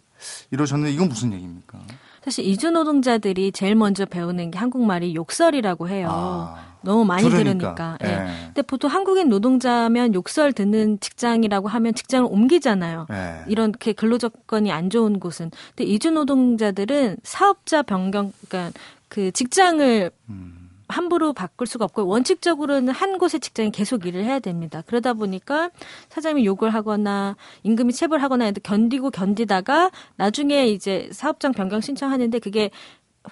이러셨는데 0.50 0.92
이건 0.94 1.08
무슨 1.08 1.32
얘기입니까? 1.32 1.78
사실 2.24 2.46
이주 2.46 2.70
노동자들이 2.70 3.52
제일 3.52 3.74
먼저 3.74 4.06
배우는 4.06 4.50
게 4.52 4.58
한국말이 4.58 5.14
욕설이라고 5.14 5.88
해요. 5.90 6.08
아, 6.10 6.56
너무 6.80 7.04
많이 7.04 7.28
들으니까. 7.28 7.74
들으니까. 7.74 7.98
예. 8.04 8.06
네. 8.06 8.42
근데 8.46 8.62
보통 8.62 8.90
한국인 8.90 9.28
노동자면 9.28 10.14
욕설 10.14 10.54
듣는 10.54 10.98
직장이라고 11.00 11.68
하면 11.68 11.92
직장을 11.94 12.26
옮기잖아요. 12.32 13.06
네. 13.10 13.42
이렇게 13.48 13.92
근로 13.92 14.16
조건이 14.16 14.72
안 14.72 14.88
좋은 14.88 15.20
곳은. 15.20 15.50
근데 15.76 15.84
이주 15.84 16.12
노동자들은 16.12 17.18
사업자 17.24 17.82
변경 17.82 18.32
그러니까 18.48 18.78
그 19.08 19.30
직장을 19.30 20.10
음. 20.30 20.63
함부로 20.94 21.32
바꿀 21.32 21.66
수가 21.66 21.84
없고 21.86 22.06
원칙적으로는 22.06 22.92
한 22.92 23.18
곳의 23.18 23.40
직장에 23.40 23.70
계속 23.70 24.06
일을 24.06 24.24
해야 24.24 24.38
됩니다. 24.38 24.82
그러다 24.86 25.14
보니까 25.14 25.70
사장님이 26.08 26.46
욕을 26.46 26.70
하거나 26.70 27.36
임금이 27.64 27.92
체불하거나 27.92 28.44
해도 28.44 28.60
견디고 28.62 29.10
견디다가 29.10 29.90
나중에 30.16 30.68
이제 30.68 31.08
사업장 31.12 31.52
변경 31.52 31.80
신청하는데 31.80 32.38
그게 32.38 32.70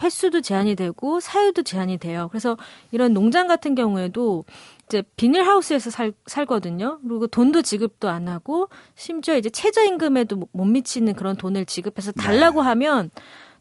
횟수도 0.03 0.41
제한이 0.41 0.75
되고 0.75 1.21
사유도 1.21 1.63
제한이 1.63 1.99
돼요. 1.99 2.29
그래서 2.31 2.57
이런 2.91 3.13
농장 3.13 3.47
같은 3.47 3.75
경우에도 3.75 4.45
이제 4.87 5.03
비닐하우스에서 5.17 5.91
살, 5.91 6.13
살거든요. 6.27 6.99
그리고 7.07 7.27
돈도 7.27 7.63
지급도 7.63 8.09
안 8.09 8.29
하고 8.29 8.69
심지어 8.95 9.37
이제 9.37 9.51
최저임금에도 9.51 10.49
못 10.51 10.65
미치는 10.65 11.15
그런 11.15 11.37
돈을 11.37 11.67
지급해서 11.67 12.13
달라고 12.13 12.63
네. 12.63 12.69
하면 12.69 13.11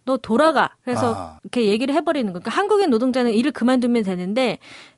너 0.05 0.17
돌아가. 0.17 0.71
그래서 0.83 1.13
아. 1.15 1.39
이렇게 1.43 1.67
얘기를 1.67 1.93
해버리는 1.93 2.25
거예요. 2.31 2.41
그러니까 2.41 2.51
한국인 2.51 2.89
노동자는 2.89 3.33
일을 3.33 3.51
그만두면 3.51 4.03
되는데 4.03 4.57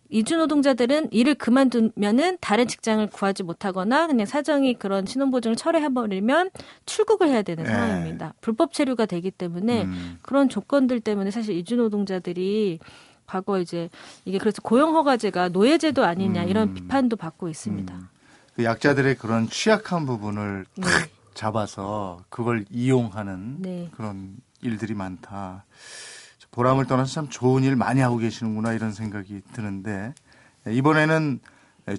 이주 0.10 0.38
노동자들은 0.38 1.08
일을 1.12 1.34
그만두면은 1.34 2.38
다른 2.40 2.68
직장을 2.68 3.06
구하지 3.08 3.42
못하거나 3.42 4.06
그냥 4.08 4.28
사정이 4.28 4.76
그런 4.76 5.08
신혼보증을 5.08 5.56
철회해버리면 5.56 6.52
출국을 6.86 7.30
해야 7.30 7.42
되는 7.42 7.64
네. 7.64 7.70
상황입니다. 7.72 8.34
불법 8.40 8.74
체류가 8.74 9.08
되기 9.08 9.32
때문에 9.32 9.84
음. 9.84 10.20
그런 10.22 10.50
조건들 10.50 11.00
때문에 11.00 11.32
사실 11.32 11.58
이주 11.58 11.78
노동자들이 11.78 12.78
과거 13.26 13.60
이제 13.60 13.90
이게 14.26 14.38
그래서 14.38 14.62
고용허가제가 14.62 15.50
노예제도 15.50 16.06
아니냐 16.06 16.44
이런 16.44 16.70
음. 16.70 16.74
비판도 16.76 17.16
받고 17.16 17.50
있습니다. 17.50 17.96
음. 17.96 18.08
그 18.56 18.64
약자들의 18.64 19.16
그런 19.16 19.50
취약한 19.50 20.06
부분을 20.06 20.66
네. 20.76 20.86
잡아서 21.34 22.24
그걸 22.30 22.66
이용하는 22.70 23.56
네. 23.62 23.90
그런 23.96 24.36
일들이 24.64 24.94
많다. 24.94 25.66
보람을 26.52 26.86
떠나서 26.86 27.14
참 27.14 27.30
좋은 27.30 27.64
일 27.64 27.76
많이 27.76 28.00
하고 28.00 28.18
계시는구나 28.18 28.74
이런 28.74 28.92
생각이 28.92 29.42
드는데 29.54 30.14
이번에는 30.68 31.40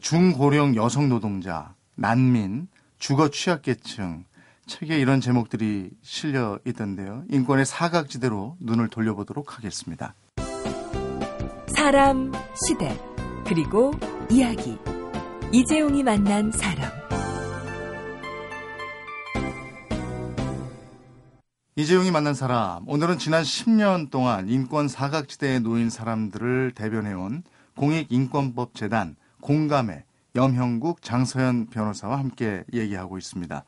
중고령 0.01 0.77
여성 0.77 1.09
노동자, 1.09 1.75
난민, 1.97 2.69
주거 2.99 3.31
취약계층 3.31 4.25
책에 4.67 4.99
이런 4.99 5.21
제목들이 5.21 5.91
실려 6.03 6.59
있던데요. 6.65 7.25
인권의 7.31 7.67
사각지대로 7.67 8.57
눈을 8.61 8.89
돌려보도록 8.89 9.59
하겠습니다. 9.59 10.15
사람, 11.77 12.33
시대, 12.67 12.99
그리고 13.47 13.93
이야기. 14.31 14.79
이재용이 15.53 16.03
만난 16.03 16.51
사람. 16.51 17.14
이재용이 21.77 22.13
만난 22.13 22.35
사람. 22.35 22.89
오늘은 22.89 23.19
지난 23.19 23.43
10년 23.43 24.11
동안 24.11 24.49
인권 24.49 24.87
사각지대에 24.87 25.59
놓인 25.59 25.91
사람들을 25.91 26.73
대변해온 26.77 27.43
공익인권법재단 27.77 29.17
공감의 29.41 30.05
염형국 30.37 31.03
장서연 31.03 31.67
변호사와 31.71 32.19
함께 32.19 32.63
얘기하고 32.73 33.19
있습니다. 33.19 33.65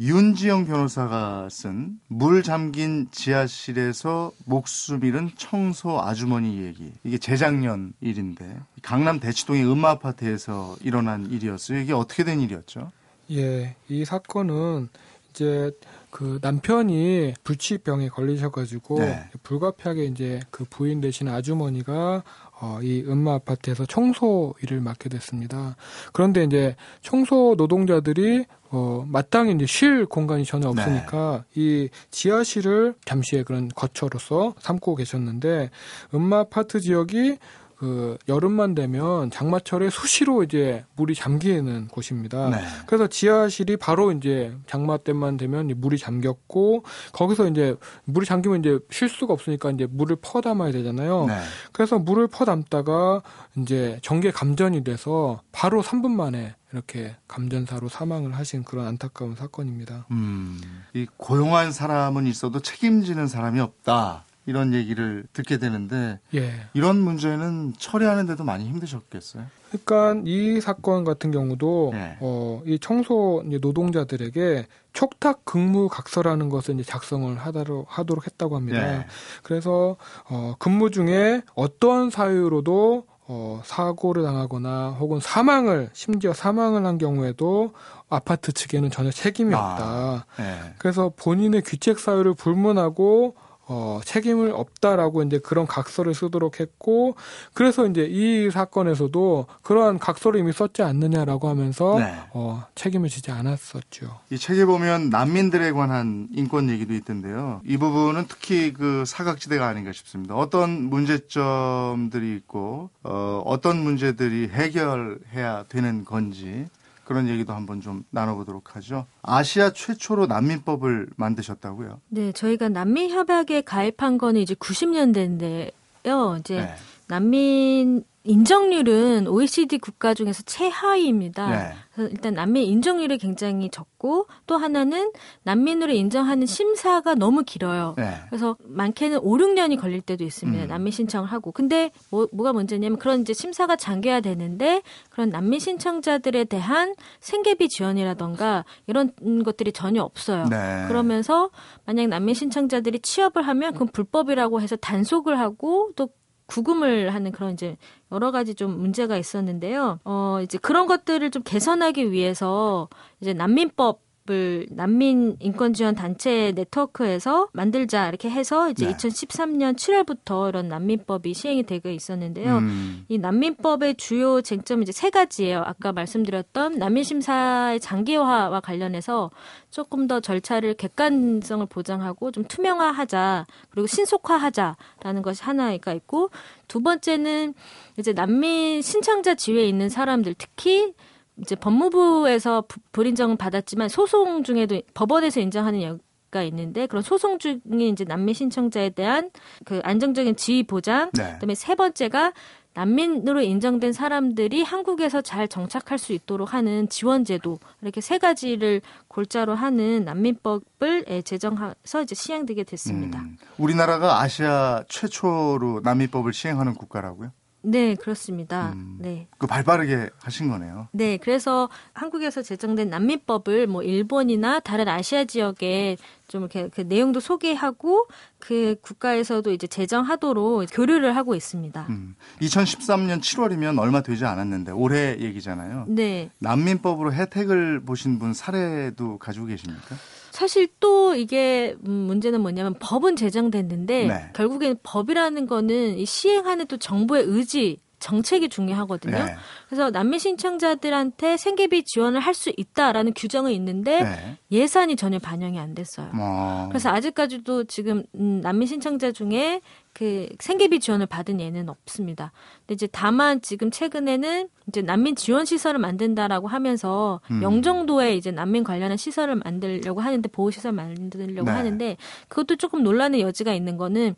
윤지영 0.00 0.66
변호사가 0.66 1.48
쓴 1.50 2.00
물 2.08 2.42
잠긴 2.42 3.06
지하실에서 3.12 4.32
목숨 4.46 5.04
잃은 5.04 5.30
청소 5.36 6.00
아주머니 6.00 6.62
얘기. 6.64 6.92
이게 7.04 7.16
재작년 7.18 7.92
일인데 8.00 8.58
강남 8.82 9.20
대치동의 9.20 9.70
음마 9.70 9.90
아파트에서 9.90 10.76
일어난 10.80 11.30
일이었어요. 11.30 11.78
이게 11.78 11.92
어떻게 11.92 12.24
된 12.24 12.40
일이었죠? 12.40 12.90
예, 13.30 13.76
이 13.88 14.04
사건은 14.04 14.88
이제 15.30 15.70
그 16.10 16.38
남편이 16.42 17.34
불치병에 17.44 18.08
걸리셔가지고 18.08 18.98
네. 18.98 19.24
불가피하게 19.42 20.04
이제 20.04 20.40
그 20.50 20.64
부인 20.68 21.00
되신 21.00 21.28
아주머니가 21.28 22.22
어, 22.60 22.78
이 22.82 23.02
음마 23.06 23.34
아파트에서 23.34 23.86
청소 23.86 24.54
일을 24.62 24.80
맡게 24.80 25.08
됐습니다. 25.08 25.76
그런데 26.12 26.44
이제 26.44 26.76
청소 27.00 27.54
노동자들이 27.56 28.44
어, 28.70 29.04
마땅히 29.08 29.52
이제 29.54 29.66
쉴 29.66 30.06
공간이 30.06 30.44
전혀 30.44 30.68
없으니까 30.68 31.44
네. 31.54 31.60
이 31.60 31.88
지하실을 32.10 32.94
잠시의 33.04 33.44
그런 33.44 33.68
거처로서 33.68 34.54
삼고 34.58 34.96
계셨는데 34.96 35.70
음마 36.14 36.40
아파트 36.40 36.80
지역이 36.80 37.38
그 37.80 38.18
여름만 38.28 38.74
되면 38.74 39.30
장마철에 39.30 39.88
수시로 39.88 40.42
이제 40.42 40.84
물이 40.96 41.14
잠기는 41.14 41.88
곳입니다. 41.88 42.50
네. 42.50 42.58
그래서 42.84 43.06
지하실이 43.06 43.78
바로 43.78 44.12
이제 44.12 44.54
장마 44.66 44.98
때만 44.98 45.38
되면 45.38 45.72
물이 45.74 45.96
잠겼고 45.96 46.84
거기서 47.12 47.48
이제 47.48 47.74
물이 48.04 48.26
잠기면 48.26 48.58
이제 48.60 48.78
쉴 48.90 49.08
수가 49.08 49.32
없으니까 49.32 49.70
이제 49.70 49.86
물을 49.90 50.16
퍼 50.20 50.42
담아야 50.42 50.72
되잖아요. 50.72 51.24
네. 51.24 51.40
그래서 51.72 51.98
물을 51.98 52.26
퍼 52.26 52.44
담다가 52.44 53.22
이제 53.56 53.98
전기 54.02 54.30
감전이 54.30 54.84
돼서 54.84 55.40
바로 55.50 55.82
3분 55.82 56.10
만에 56.10 56.54
이렇게 56.74 57.16
감전사로 57.28 57.88
사망을 57.88 58.36
하신 58.36 58.62
그런 58.62 58.88
안타까운 58.88 59.36
사건입니다. 59.36 60.04
음, 60.10 60.60
이 60.92 61.06
고용한 61.16 61.72
사람은 61.72 62.26
있어도 62.26 62.60
책임지는 62.60 63.26
사람이 63.26 63.58
없다. 63.58 64.26
이런 64.46 64.74
얘기를 64.74 65.24
듣게 65.32 65.58
되는데 65.58 66.18
예. 66.34 66.52
이런 66.74 66.98
문제는 66.98 67.74
처리하는데도 67.78 68.42
많이 68.44 68.66
힘드셨겠어요? 68.68 69.44
그러니까 69.68 70.22
이 70.24 70.60
사건 70.60 71.04
같은 71.04 71.30
경우도 71.30 71.92
예. 71.94 72.16
어, 72.20 72.62
이 72.66 72.78
청소 72.80 73.44
노동자들에게 73.46 74.66
촉탁 74.92 75.44
근무 75.44 75.88
각서라는 75.88 76.48
것을 76.48 76.74
이제 76.74 76.82
작성을 76.82 77.36
하도록, 77.36 77.86
하도록 77.88 78.26
했다고 78.26 78.56
합니다. 78.56 78.98
예. 78.98 79.06
그래서 79.42 79.96
어, 80.28 80.54
근무 80.58 80.90
중에 80.90 81.42
어떠한 81.54 82.10
사유로도 82.10 83.06
어, 83.32 83.62
사고를 83.64 84.24
당하거나 84.24 84.96
혹은 84.98 85.20
사망을 85.20 85.90
심지어 85.92 86.32
사망을 86.32 86.84
한 86.84 86.98
경우에도 86.98 87.72
아파트 88.08 88.50
측에는 88.50 88.90
전혀 88.90 89.12
책임이 89.12 89.54
아, 89.54 89.58
없다. 89.58 89.84
아, 89.84 90.72
그래서 90.78 91.12
본인의 91.14 91.62
귀책 91.62 92.00
사유를 92.00 92.34
불문하고 92.34 93.36
어, 93.72 94.00
책임을 94.04 94.50
없다라고 94.50 95.22
이제 95.22 95.38
그런 95.38 95.64
각서를 95.64 96.12
쓰도록 96.12 96.58
했고 96.58 97.14
그래서 97.54 97.86
이제 97.86 98.04
이 98.04 98.50
사건에서도 98.50 99.46
그러한 99.62 100.00
각서를 100.00 100.40
이미 100.40 100.52
썼지 100.52 100.82
않느냐라고 100.82 101.48
하면서 101.48 101.96
네. 102.00 102.12
어, 102.32 102.64
책임을 102.74 103.08
지지 103.08 103.30
않았었죠. 103.30 104.18
이 104.30 104.38
책에 104.38 104.64
보면 104.64 105.10
난민들에 105.10 105.70
관한 105.70 106.26
인권 106.34 106.68
얘기도 106.68 106.94
있던데요. 106.94 107.60
이 107.64 107.76
부분은 107.76 108.24
특히 108.28 108.72
그 108.72 109.04
사각지대가 109.06 109.68
아닌가 109.68 109.92
싶습니다. 109.92 110.34
어떤 110.34 110.90
문제점들이 110.90 112.34
있고 112.38 112.90
어, 113.04 113.40
어떤 113.46 113.84
문제들이 113.84 114.48
해결해야 114.48 115.66
되는 115.68 116.04
건지 116.04 116.66
그런 117.10 117.26
얘기도 117.26 117.52
한번 117.52 117.80
좀 117.80 118.04
나눠보도록 118.10 118.76
하죠. 118.76 119.04
아시아 119.22 119.72
최초로 119.72 120.28
난민법을 120.28 121.08
만드셨다고요? 121.16 122.00
네, 122.08 122.30
저희가 122.30 122.68
난민 122.68 123.10
협약에 123.10 123.62
가입한 123.62 124.16
거는 124.16 124.40
이제 124.40 124.54
90년대인데요. 124.54 126.38
이제 126.38 126.56
네. 126.60 126.74
난민 127.08 128.04
인정률은 128.22 129.26
OECD 129.28 129.78
국가 129.78 130.12
중에서 130.12 130.42
최하위입니다. 130.42 131.48
네. 131.48 131.74
그래서 131.94 132.10
일단 132.10 132.34
난민 132.34 132.64
인정률이 132.64 133.16
굉장히 133.16 133.70
적고 133.70 134.26
또 134.46 134.58
하나는 134.58 135.10
난민으로 135.44 135.92
인정하는 135.92 136.46
심사가 136.46 137.14
너무 137.14 137.44
길어요. 137.44 137.94
네. 137.96 138.14
그래서 138.28 138.56
많게는 138.62 139.20
5, 139.22 139.36
6년이 139.38 139.80
걸릴 139.80 140.02
때도 140.02 140.22
있습니다. 140.24 140.64
음. 140.64 140.68
난민 140.68 140.92
신청을 140.92 141.28
하고. 141.30 141.50
근데 141.50 141.90
뭐, 142.10 142.28
뭐가 142.32 142.52
문제냐면 142.52 142.98
그런 142.98 143.22
이제 143.22 143.32
심사가 143.32 143.76
장기화 143.76 144.20
되는데 144.20 144.82
그런 145.08 145.30
난민 145.30 145.58
신청자들에 145.58 146.44
대한 146.44 146.94
생계비 147.20 147.68
지원이라던가 147.68 148.66
이런 148.86 149.12
것들이 149.44 149.72
전혀 149.72 150.02
없어요. 150.02 150.46
네. 150.48 150.84
그러면서 150.88 151.50
만약 151.86 152.08
난민 152.08 152.34
신청자들이 152.34 153.00
취업을 153.00 153.42
하면 153.42 153.72
그건 153.72 153.88
불법이라고 153.88 154.60
해서 154.60 154.76
단속을 154.76 155.38
하고 155.38 155.90
또 155.96 156.10
구금을 156.50 157.14
하는 157.14 157.32
그런 157.32 157.52
이제 157.52 157.76
여러 158.10 158.32
가지 158.32 158.54
좀 158.54 158.78
문제가 158.78 159.16
있었는데요. 159.16 160.00
어, 160.04 160.40
이제 160.42 160.58
그런 160.58 160.86
것들을 160.86 161.30
좀 161.30 161.42
개선하기 161.44 162.10
위해서 162.10 162.88
이제 163.20 163.32
난민법 163.32 164.00
을 164.28 164.66
난민 164.70 165.36
인권 165.40 165.72
지원 165.72 165.94
단체 165.94 166.52
네트워크에서 166.54 167.48
만들자 167.52 168.08
이렇게 168.08 168.30
해서 168.30 168.68
이제 168.68 168.86
네. 168.86 168.92
2013년 168.92 169.76
7월부터 169.76 170.50
이런 170.50 170.68
난민법이 170.68 171.32
시행이 171.32 171.62
되고 171.62 171.88
있었는데요. 171.88 172.58
음. 172.58 173.06
이 173.08 173.16
난민법의 173.16 173.94
주요 173.96 174.42
쟁점 174.42 174.82
이제 174.82 174.92
세 174.92 175.08
가지예요. 175.08 175.62
아까 175.64 175.92
말씀드렸던 175.92 176.78
난민 176.78 177.02
심사의 177.02 177.80
장기화와 177.80 178.60
관련해서 178.60 179.30
조금 179.70 180.06
더 180.06 180.20
절차를 180.20 180.74
객관성을 180.74 181.64
보장하고 181.66 182.30
좀 182.30 182.44
투명화하자 182.44 183.46
그리고 183.70 183.86
신속화하자라는 183.86 185.22
것이 185.22 185.42
하나가 185.42 185.94
있고 185.94 186.30
두 186.68 186.80
번째는 186.82 187.54
이제 187.98 188.12
난민 188.12 188.82
신청자 188.82 189.34
지위에 189.34 189.66
있는 189.66 189.88
사람들 189.88 190.34
특히 190.36 190.92
이제 191.38 191.54
법무부에서 191.54 192.64
불인정은 192.92 193.36
받았지만 193.36 193.88
소송 193.88 194.42
중에도 194.42 194.80
법원에서 194.94 195.40
인정하는 195.40 195.82
여가 195.82 196.42
있는데 196.44 196.86
그런 196.86 197.02
소송 197.02 197.38
중에 197.38 197.60
이제 197.90 198.04
난민 198.04 198.34
신청자에 198.34 198.90
대한 198.90 199.30
그 199.64 199.80
안정적인 199.82 200.36
지위 200.36 200.62
보장, 200.62 201.10
네. 201.12 201.32
그다음에 201.34 201.54
세 201.54 201.74
번째가 201.74 202.32
난민으로 202.74 203.40
인정된 203.42 203.92
사람들이 203.92 204.62
한국에서 204.62 205.22
잘 205.22 205.48
정착할 205.48 205.98
수 205.98 206.12
있도록 206.12 206.54
하는 206.54 206.88
지원 206.88 207.24
제도 207.24 207.58
이렇게 207.82 208.00
세 208.00 208.18
가지를 208.18 208.80
골자로 209.08 209.54
하는 209.54 210.04
난민법을 210.04 211.06
예, 211.08 211.22
제정해서 211.22 212.02
이제 212.02 212.14
시행되게 212.14 212.62
됐습니다. 212.64 213.18
음, 213.18 213.36
우리나라가 213.58 214.20
아시아 214.20 214.84
최초로 214.88 215.80
난민법을 215.82 216.32
시행하는 216.32 216.74
국가라고요? 216.74 217.32
네, 217.62 217.94
그렇습니다. 217.94 218.72
음, 218.72 218.98
네. 219.00 219.28
그 219.38 219.46
발빠르게 219.46 220.10
하신 220.22 220.48
거네요. 220.48 220.88
네, 220.92 221.18
그래서 221.18 221.68
한국에서 221.92 222.42
제정된 222.42 222.88
난민법을 222.90 223.66
뭐 223.66 223.82
일본이나 223.82 224.60
다른 224.60 224.88
아시아 224.88 225.24
지역에 225.24 225.96
좀 226.28 226.42
이렇게 226.42 226.68
그 226.68 226.82
내용도 226.82 227.20
소개하고 227.20 228.06
그 228.38 228.76
국가에서도 228.80 229.50
이제 229.52 229.66
제정하도록 229.66 230.66
교류를 230.72 231.16
하고 231.16 231.34
있습니다. 231.34 231.86
음, 231.88 232.14
2013년 232.40 233.20
7월이면 233.20 233.78
얼마 233.78 234.00
되지 234.00 234.24
않았는데 234.24 234.72
올해 234.72 235.18
얘기잖아요. 235.18 235.86
네. 235.88 236.30
난민법으로 236.38 237.12
혜택을 237.12 237.80
보신 237.84 238.18
분 238.18 238.32
사례도 238.32 239.18
가지고 239.18 239.46
계십니까? 239.46 239.96
사실 240.30 240.68
또 240.80 241.14
이게 241.14 241.76
음, 241.86 241.92
문제는 241.92 242.40
뭐냐면 242.40 242.74
법은 242.78 243.16
제정됐는데 243.16 244.06
네. 244.06 244.30
결국엔 244.34 244.78
법이라는 244.82 245.46
거는 245.46 245.98
이 245.98 246.06
시행하는 246.06 246.66
또 246.66 246.76
정부의 246.76 247.24
의지 247.26 247.78
정책이 248.00 248.48
중요하거든요. 248.48 249.24
네. 249.24 249.36
그래서 249.68 249.90
난민 249.90 250.18
신청자들한테 250.18 251.36
생계비 251.36 251.84
지원을 251.84 252.18
할 252.20 252.34
수 252.34 252.50
있다라는 252.56 253.12
규정은 253.14 253.52
있는데 253.52 254.02
네. 254.02 254.38
예산이 254.50 254.96
전혀 254.96 255.18
반영이 255.18 255.58
안 255.58 255.74
됐어요. 255.74 256.10
어. 256.14 256.68
그래서 256.70 256.88
아직까지도 256.88 257.64
지금 257.64 258.04
음, 258.14 258.40
난민 258.40 258.66
신청자 258.66 259.12
중에 259.12 259.60
그 260.00 260.30
생계비 260.38 260.80
지원을 260.80 261.04
받은 261.04 261.42
예는 261.42 261.68
없습니다. 261.68 262.32
근데 262.60 262.72
이제 262.72 262.88
다만 262.90 263.42
지금 263.42 263.70
최근에는 263.70 264.48
이제 264.66 264.80
난민 264.80 265.14
지원 265.14 265.44
시설을 265.44 265.78
만든다라고 265.78 266.48
하면서 266.48 267.20
음. 267.30 267.42
영종도에 267.42 268.16
이제 268.16 268.30
난민 268.30 268.64
관련한 268.64 268.96
시설을 268.96 269.34
만들려고 269.34 270.00
하는데 270.00 270.26
보호 270.30 270.50
시설 270.50 270.72
만들려고 270.72 271.50
네. 271.50 271.54
하는데 271.54 271.96
그것도 272.28 272.56
조금 272.56 272.82
논란의 272.82 273.20
여지가 273.20 273.52
있는 273.52 273.76
거는 273.76 274.14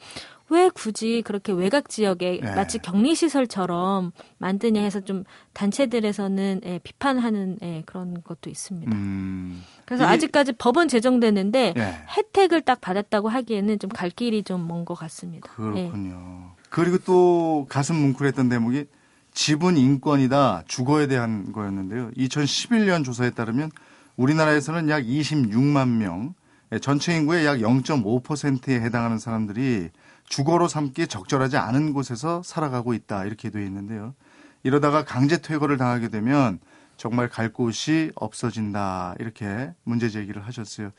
왜 0.50 0.68
굳이 0.68 1.22
그렇게 1.24 1.52
외곽 1.52 1.88
지역에 1.88 2.38
네. 2.40 2.54
마치 2.54 2.78
격리 2.78 3.16
시설처럼 3.16 4.12
만드냐 4.38 4.80
해서 4.82 5.00
좀 5.00 5.24
단체들에서는 5.52 6.60
예, 6.64 6.78
비판하는 6.84 7.58
예, 7.62 7.82
그런 7.86 8.22
것도 8.22 8.50
있습니다. 8.50 8.94
음. 8.94 9.64
그래서 9.92 10.06
아직까지 10.10 10.52
법은 10.52 10.88
제정됐는데 10.88 11.74
예. 11.76 11.94
혜택을 12.16 12.62
딱 12.62 12.80
받았다고 12.80 13.28
하기에는 13.28 13.78
좀 13.78 13.90
갈 13.92 14.08
길이 14.08 14.42
좀 14.42 14.66
먼 14.66 14.86
것 14.86 14.94
같습니다. 14.94 15.50
그렇군요. 15.52 16.54
예. 16.56 16.62
그리고 16.70 16.96
또 17.04 17.66
가슴 17.68 17.96
뭉클했던 17.96 18.48
대목이 18.48 18.86
지분 19.34 19.76
인권이다 19.76 20.62
주거에 20.66 21.06
대한 21.08 21.52
거였는데요. 21.52 22.10
2011년 22.16 23.04
조사에 23.04 23.30
따르면 23.30 23.70
우리나라에서는 24.16 24.88
약 24.88 25.02
26만 25.04 25.88
명, 25.88 26.34
예, 26.72 26.78
전체 26.78 27.14
인구의 27.14 27.44
약 27.44 27.58
0.5%에 27.58 28.80
해당하는 28.80 29.18
사람들이 29.18 29.90
주거로 30.26 30.68
삼기 30.68 31.06
적절하지 31.08 31.58
않은 31.58 31.92
곳에서 31.92 32.42
살아가고 32.42 32.94
있다 32.94 33.26
이렇게 33.26 33.50
되어 33.50 33.62
있는데요. 33.62 34.14
이러다가 34.62 35.04
강제 35.04 35.42
퇴거를 35.42 35.76
당하게 35.76 36.08
되면 36.08 36.60
정말 37.02 37.28
갈 37.28 37.52
곳이 37.52 38.12
없어진다 38.14 39.16
이렇게 39.18 39.72
문제 39.82 40.08
제기를 40.08 40.46
하셨어요. 40.46 40.92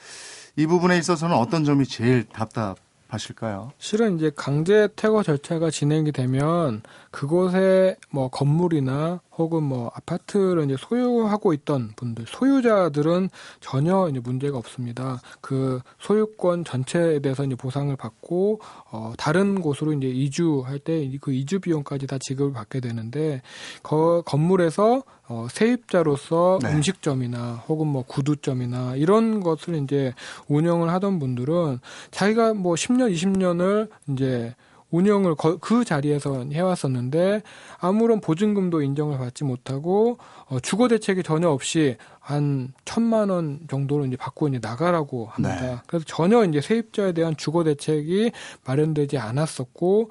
이 0.57 0.67
부분에 0.67 0.97
있어서는 0.97 1.33
어떤 1.33 1.63
점이 1.63 1.85
제일 1.85 2.25
답답하실까요? 2.25 3.71
실은 3.77 4.17
이제 4.17 4.29
강제 4.35 4.89
퇴거 4.97 5.23
절차가 5.23 5.69
진행이 5.69 6.11
되면 6.11 6.81
그곳에 7.09 7.95
뭐 8.09 8.27
건물이나 8.27 9.21
혹은 9.37 9.63
뭐 9.63 9.91
아파트를 9.95 10.65
이제 10.65 10.75
소유하고 10.77 11.53
있던 11.53 11.93
분들, 11.95 12.25
소유자들은 12.27 13.29
전혀 13.61 14.09
이제 14.09 14.19
문제가 14.19 14.57
없습니다. 14.57 15.21
그 15.41 15.81
소유권 15.99 16.65
전체에 16.65 17.19
대해서 17.19 17.43
이제 17.45 17.55
보상을 17.55 17.95
받고 17.95 18.59
어 18.91 19.13
다른 19.17 19.61
곳으로 19.61 19.93
이제 19.93 20.07
이주할 20.07 20.79
때 20.79 21.03
그 21.19 21.33
이주 21.33 21.59
비용까지 21.59 22.07
다 22.07 22.17
지급을 22.17 22.53
받게 22.53 22.79
되는데 22.79 23.41
그 23.81 24.21
건물에서 24.25 25.03
어 25.27 25.47
세입자로서 25.49 26.59
네. 26.61 26.73
음식점이나 26.73 27.63
혹은 27.67 27.87
뭐 27.87 28.03
구두점이나 28.03 28.95
이런 28.95 29.41
것을 29.41 29.75
이제 29.75 30.13
운영을 30.47 30.89
하던 30.89 31.19
분들은 31.19 31.79
자기가 32.11 32.53
뭐 32.53 32.75
10년, 32.75 33.13
20년을 33.13 33.89
이제 34.09 34.53
운영을 34.93 35.33
그 35.59 35.83
자리에서 35.83 36.45
해왔었는데 36.51 37.41
아무런 37.79 38.21
보증금도 38.21 38.83
인정을 38.83 39.17
받지 39.17 39.43
못하고 39.43 40.19
어, 40.45 40.59
주거 40.59 40.87
대책이 40.87 41.23
전혀 41.23 41.49
없이 41.49 41.97
한 42.19 42.71
천만 42.85 43.29
원 43.29 43.59
정도를 43.69 44.07
이제 44.07 44.15
받고 44.15 44.47
이제 44.47 44.59
나가라고 44.61 45.25
합니다. 45.25 45.61
네. 45.61 45.77
그래서 45.87 46.05
전혀 46.07 46.45
이제 46.45 46.61
세입자에 46.61 47.11
대한 47.13 47.35
주거 47.35 47.63
대책이 47.63 48.31
마련되지 48.65 49.17
않았었고 49.17 50.09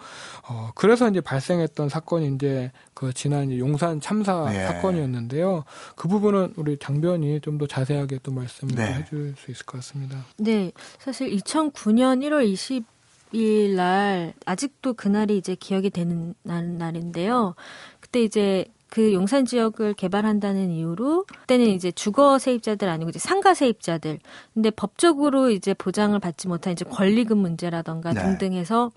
어 0.49 0.71
그래서 0.75 1.09
이제 1.09 1.21
발생했던 1.23 1.89
사건이 1.89 2.35
이제 2.35 2.71
그 2.93 3.13
지난 3.15 3.51
이제 3.51 3.59
용산 3.59 4.01
참사 4.01 4.51
네. 4.51 4.67
사건이었는데요. 4.67 5.65
그 5.97 6.09
부분은 6.09 6.55
우리 6.57 6.77
장변이 6.77 7.41
좀 7.41 7.53
더 7.59 7.67
자세하게 7.67 8.19
또 8.23 8.33
말씀을 8.33 8.75
네. 8.75 8.95
해줄 8.95 9.35
수 9.37 9.51
있을 9.51 9.67
것 9.67 9.77
같습니다. 9.79 10.25
네, 10.39 10.73
사실 10.99 11.31
2009년 11.37 12.25
1월 12.27 12.47
20 12.47 12.85
20일 13.33 13.75
날 13.75 14.35
아직도 14.47 14.95
그날이 14.95 15.37
이제 15.37 15.55
기억이 15.55 15.91
되는 15.91 16.35
날, 16.43 16.79
날인데요. 16.79 17.55
그때 18.01 18.23
이제 18.23 18.67
그 18.89 19.15
용산 19.15 19.47
지역을 19.47 19.95
개발한다는 19.95 20.71
이유로 20.71 21.25
그때는 21.25 21.69
이제 21.69 21.91
주거 21.91 22.39
세입자들 22.39 22.91
아니고 22.91 23.09
이제 23.09 23.19
상가 23.19 23.55
세입자들 23.55 24.19
근데 24.53 24.69
법적으로 24.69 25.49
이제 25.49 25.73
보장을 25.73 26.19
받지 26.19 26.47
못한 26.47 26.75
이제 26.75 26.85
권리금 26.85 27.39
문제라던가 27.39 28.13
네. 28.13 28.21
등등 28.21 28.53
해서 28.53 28.91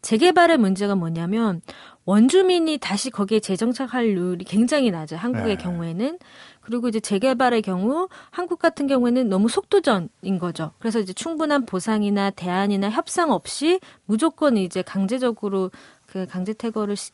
재개발의 0.00 0.56
문제가 0.56 0.94
뭐냐면 0.94 1.60
원주민이 2.06 2.78
다시 2.78 3.10
거기에 3.10 3.40
재정착할 3.40 4.14
률이 4.14 4.46
굉장히 4.46 4.90
낮아요. 4.90 5.20
한국의 5.20 5.56
네. 5.58 5.62
경우에는 5.62 6.18
그리고 6.62 6.88
이제 6.88 7.00
재개발의 7.00 7.62
경우 7.62 8.08
한국 8.30 8.58
같은 8.58 8.86
경우에는 8.86 9.28
너무 9.28 9.48
속도전인 9.48 10.38
거죠. 10.38 10.72
그래서 10.78 11.00
이제 11.00 11.12
충분한 11.12 11.66
보상이나 11.66 12.30
대안이나 12.30 12.90
협상 12.90 13.30
없이 13.30 13.80
무조건 14.06 14.56
이제 14.56 14.82
강제적으로 14.82 15.70
그 16.12 16.26
강제 16.26 16.52
퇴거를 16.52 16.94
시, 16.94 17.10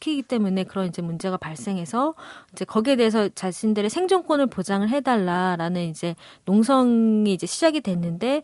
키기 0.00 0.22
때문에 0.22 0.64
그런 0.64 0.88
이제 0.88 1.02
문제가 1.02 1.36
발생해서 1.36 2.14
이제 2.50 2.64
거기에 2.64 2.96
대해서 2.96 3.28
자신들의 3.28 3.88
생존권을 3.88 4.46
보장을 4.46 4.88
해달라라는 4.88 5.82
이제 5.84 6.16
농성이 6.46 7.32
이제 7.32 7.46
시작이 7.46 7.80
됐는데 7.80 8.42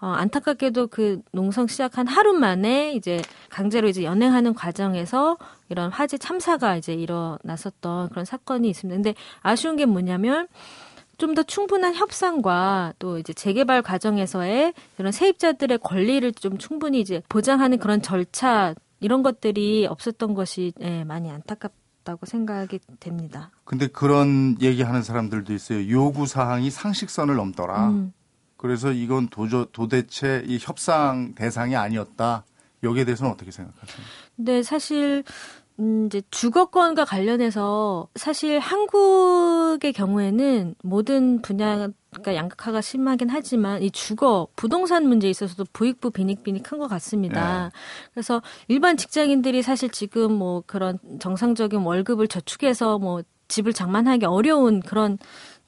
어, 0.00 0.06
안타깝게도 0.06 0.86
그 0.86 1.22
농성 1.32 1.66
시작한 1.66 2.06
하루 2.06 2.34
만에 2.34 2.92
이제 2.92 3.20
강제로 3.50 3.88
이제 3.88 4.04
연행하는 4.04 4.54
과정에서 4.54 5.38
이런 5.70 5.90
화재 5.90 6.18
참사가 6.18 6.76
이제 6.76 6.94
일어났었던 6.94 8.10
그런 8.10 8.24
사건이 8.24 8.70
있습니다. 8.70 8.96
근데 8.96 9.14
아쉬운 9.42 9.74
게 9.74 9.86
뭐냐면 9.86 10.46
좀더 11.16 11.42
충분한 11.42 11.96
협상과 11.96 12.92
또 13.00 13.18
이제 13.18 13.32
재개발 13.32 13.82
과정에서의 13.82 14.72
이런 14.98 15.10
세입자들의 15.10 15.78
권리를 15.78 16.32
좀 16.34 16.58
충분히 16.58 17.00
이제 17.00 17.22
보장하는 17.28 17.78
그런 17.78 18.00
절차 18.00 18.76
이런 19.00 19.22
것들이 19.22 19.86
없었던 19.86 20.34
것이 20.34 20.72
예, 20.80 21.04
많이 21.04 21.30
안타깝다고 21.30 22.26
생각이 22.26 22.80
됩니다. 23.00 23.50
근데 23.64 23.86
그런 23.86 24.56
얘기하는 24.60 25.02
사람들도 25.02 25.52
있어요. 25.52 25.88
요구 25.90 26.26
사항이 26.26 26.70
상식선을 26.70 27.36
넘더라. 27.36 27.90
음. 27.90 28.12
그래서 28.56 28.92
이건 28.92 29.28
도저, 29.28 29.68
도대체 29.72 30.42
이 30.46 30.58
협상 30.60 31.34
대상이 31.34 31.76
아니었다. 31.76 32.44
여기에 32.82 33.04
대해서는 33.04 33.32
어떻게 33.32 33.50
생각하세요? 33.50 34.06
네, 34.36 34.62
사실 34.62 35.24
음, 35.80 36.06
이제 36.06 36.22
주거권과 36.30 37.04
관련해서 37.04 38.08
사실 38.16 38.58
한국의 38.58 39.92
경우에는 39.92 40.74
모든 40.82 41.40
분야가 41.40 41.90
양극화가 42.26 42.80
심하긴 42.80 43.28
하지만 43.30 43.82
이 43.82 43.90
주거 43.90 44.48
부동산 44.56 45.06
문제에 45.06 45.30
있어서도 45.30 45.66
부익부 45.72 46.10
빈익빈이 46.10 46.62
큰것 46.64 46.90
같습니다. 46.90 47.64
네. 47.64 47.70
그래서 48.12 48.42
일반 48.66 48.96
직장인들이 48.96 49.62
사실 49.62 49.88
지금 49.90 50.32
뭐 50.32 50.64
그런 50.66 50.98
정상적인 51.20 51.80
월급을 51.80 52.26
저축해서 52.26 52.98
뭐 52.98 53.22
집을 53.46 53.72
장만하기 53.72 54.26
어려운 54.26 54.80
그런 54.80 55.16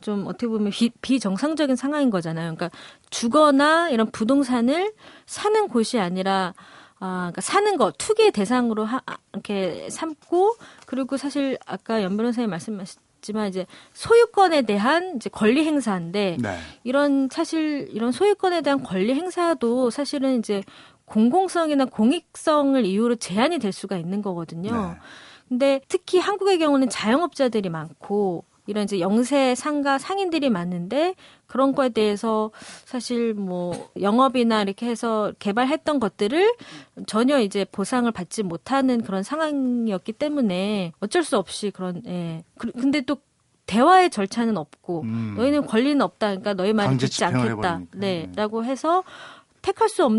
좀 0.01 0.27
어떻게 0.27 0.49
보면 0.49 0.71
비, 0.71 0.91
비정상적인 1.03 1.77
상황인 1.77 2.11
거잖아요. 2.11 2.55
그러니까 2.55 2.71
주거나 3.11 3.91
이런 3.91 4.11
부동산을 4.11 4.93
사는 5.27 5.69
곳이 5.69 5.99
아니라 5.99 6.55
아, 7.01 7.31
그러니까 7.33 7.41
사는 7.41 7.77
거 7.79 7.93
투기 7.97 8.31
대상으로 8.31 8.85
하, 8.85 9.01
이렇게 9.33 9.89
삼고 9.91 10.57
그리고 10.87 11.17
사실 11.17 11.59
아까 11.67 12.03
연 12.03 12.17
변호사님 12.17 12.51
말씀하셨지만 12.51 13.49
이제 13.49 13.67
소유권에 13.95 14.63
대한 14.63 15.17
이제 15.17 15.31
권리 15.31 15.65
행사인데 15.65 16.37
네. 16.39 16.59
이런 16.85 17.29
사실 17.33 17.89
이런 17.91 18.13
소유권에 18.13 18.61
대한 18.61 18.83
권리 18.83 19.15
행사도 19.15 19.89
사실은 19.89 20.39
이제 20.39 20.63
공공성이나 21.07 21.87
공익성을 21.87 22.85
이유로 22.85 23.17
제한이 23.17 23.59
될 23.59 23.73
수가 23.73 23.97
있는 23.97 24.21
거거든요. 24.23 24.71
네. 24.71 24.97
근데 25.49 25.81
특히 25.89 26.19
한국의 26.21 26.59
경우는 26.59 26.89
자영업자들이 26.91 27.71
많고 27.71 28.45
이런 28.71 28.85
이제 28.85 29.01
영세 29.01 29.55
상가 29.55 29.99
상인들이 29.99 30.49
많은데 30.49 31.15
그런 31.47 31.75
거에 31.75 31.89
대해서 31.89 32.53
사실 32.85 33.35
뭐 33.35 33.91
영업이나 34.01 34.63
이렇게 34.63 34.87
해서 34.87 35.33
개발했던 35.41 35.99
것들을 35.99 36.55
전혀 37.07 37.41
이제 37.41 37.65
보상을 37.65 38.11
받지 38.13 38.45
못하는 38.45 39.03
그런 39.03 39.23
상황이었기 39.25 40.13
때문에 40.13 40.93
어쩔 41.01 41.25
수 41.25 41.37
없이 41.37 41.71
그런 41.71 42.03
예. 42.07 42.45
근데 42.57 43.01
또 43.01 43.17
대화의 43.67 44.11
절차는 44.11 44.57
없고 44.57 45.03
음. 45.03 45.35
너희는 45.37 45.67
권리는 45.67 46.01
없다. 46.01 46.29
그러니까 46.29 46.55
너희 46.55 46.73
말을 46.73 46.97
듣지 46.97 47.25
않겠다. 47.25 47.83
네. 47.95 48.31
라고 48.35 48.65
해서 48.65 49.05
택할 49.63 49.89
수 49.89 50.05
없, 50.05 50.13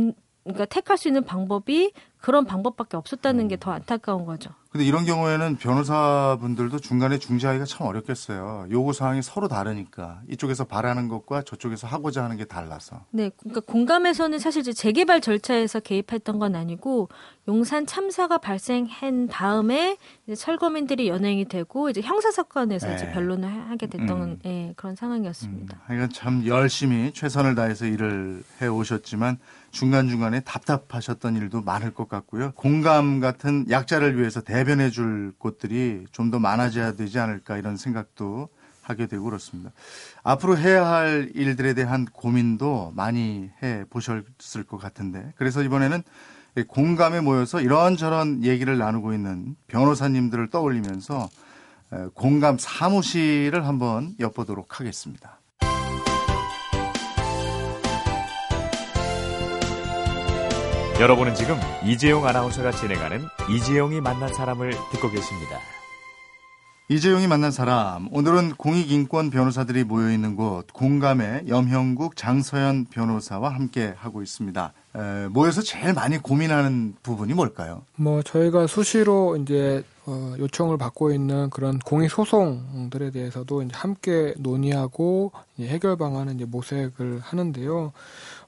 그러니까 0.44 0.66
택할 0.66 0.98
수 0.98 1.08
있는 1.08 1.24
방법이 1.24 1.92
그런 2.22 2.46
방법밖에 2.46 2.98
없었다는 2.98 3.48
게 3.48 3.58
더 3.58 3.72
안타까운 3.72 4.26
거죠. 4.26 4.50
근데 4.72 4.86
이런 4.86 5.06
경우에는 5.06 5.58
변호사분들도 5.58 6.80
중간에 6.80 7.18
중재하기가 7.20 7.66
참 7.66 7.88
어렵겠어요. 7.88 8.68
요구 8.72 8.94
사항이 8.94 9.22
서로 9.22 9.48
다르니까 9.50 10.22
이쪽에서 10.30 10.64
바라는 10.64 11.10
것과 11.10 11.42
저쪽에서 11.42 11.88
하고자 11.88 12.24
하는 12.24 12.38
게 12.38 12.46
달라서. 12.46 13.02
네, 13.12 13.30
그러니까 13.38 13.60
공감에서는 13.62 14.40
사실 14.40 14.64
재개발 14.64 15.20
절차에서 15.20 15.82
개입했던 15.82 16.40
건 16.40 16.56
아니고 16.56 17.10
용산 17.50 17.86
참사가 17.86 18.38
발생한 18.38 19.28
다음에 19.28 19.98
이제 20.26 20.36
철거민들이 20.36 21.10
연행이 21.10 21.44
되고 21.46 21.90
이제 21.90 22.00
형사 22.02 22.32
사건에서 22.32 22.88
네. 22.88 22.96
이제 22.96 23.12
변론을 23.12 23.70
하게 23.70 23.88
됐던 23.88 24.22
음. 24.22 24.40
네, 24.44 24.74
그런 24.78 24.96
상황이었습니다. 24.96 25.76
음. 25.76 25.82
그러니까 25.86 26.10
참 26.14 26.46
열심히 26.48 27.12
최선을 27.14 27.56
다해서 27.56 27.86
일을 27.86 28.42
해 28.62 28.68
오셨지만 28.68 29.38
중간중간에 29.72 30.42
답답하셨던 30.42 31.36
일도 31.38 31.62
많을 31.62 31.94
것 31.94 32.08
같고요. 32.08 32.52
공감 32.56 33.20
같은 33.20 33.66
약자를 33.70 34.18
위해서 34.20 34.42
대변해 34.42 34.90
줄 34.90 35.34
곳들이 35.38 36.06
좀 36.12 36.32
더 36.32 36.40
많아져야 36.40 36.94
되지 36.94 37.20
않을까 37.20 37.58
이런 37.58 37.76
생각도 37.76 38.48
하게 38.84 39.08
되고 39.08 39.26
그렇습니다. 39.26 39.72
앞으로 40.24 40.58
해야 40.58 40.88
할 40.88 41.30
일들에 41.36 41.74
대한 41.74 42.06
고민도 42.06 42.94
많이 42.96 43.50
해 43.62 43.84
보셨을 43.90 44.64
것 44.66 44.78
같은데 44.78 45.34
그래서 45.36 45.62
이번에는 45.62 46.02
공감에 46.68 47.20
모여서 47.20 47.60
이런저런 47.60 48.44
얘기를 48.44 48.78
나누고 48.78 49.14
있는 49.14 49.56
변호사님들을 49.68 50.50
떠올리면서 50.50 51.30
공감 52.14 52.58
사무실을 52.58 53.68
한번 53.68 54.16
엿보도록 54.20 54.80
하겠습니다. 54.80 55.41
여러분은 61.02 61.34
지금 61.34 61.56
이재용 61.84 62.28
아나운서가 62.28 62.70
진행하는 62.70 63.24
이재용이 63.50 64.00
만난 64.02 64.32
사람을 64.32 64.70
듣고 64.92 65.10
계십니다. 65.10 65.58
이재용이 66.90 67.26
만난 67.26 67.50
사람 67.50 68.08
오늘은 68.12 68.54
공익인권 68.54 69.32
변호사들이 69.32 69.84
모여 69.84 70.12
있는 70.12 70.36
곳 70.36 70.68
공감의 70.72 71.46
염형국 71.48 72.16
장서연 72.16 72.86
변호사와 72.92 73.50
함께 73.50 73.96
하고 73.98 74.22
있습니다. 74.22 74.74
에, 74.96 75.28
모여서 75.30 75.64
제일 75.64 75.94
많이 75.94 76.20
고민하는 76.20 76.94
부분이 77.02 77.34
뭘까요? 77.34 77.82
뭐 77.96 78.22
저희가 78.22 78.68
수시로 78.68 79.38
이제 79.38 79.84
어, 80.06 80.36
요청을 80.38 80.78
받고 80.78 81.14
있는 81.14 81.50
그런 81.50 81.80
공익 81.80 82.12
소송들에 82.12 83.10
대해서도 83.10 83.64
이제 83.64 83.72
함께 83.74 84.36
논의하고 84.38 85.32
이제 85.58 85.68
해결 85.68 85.96
방안을 85.96 86.36
이제 86.36 86.46
모색을 86.46 87.22
하는데요. 87.22 87.92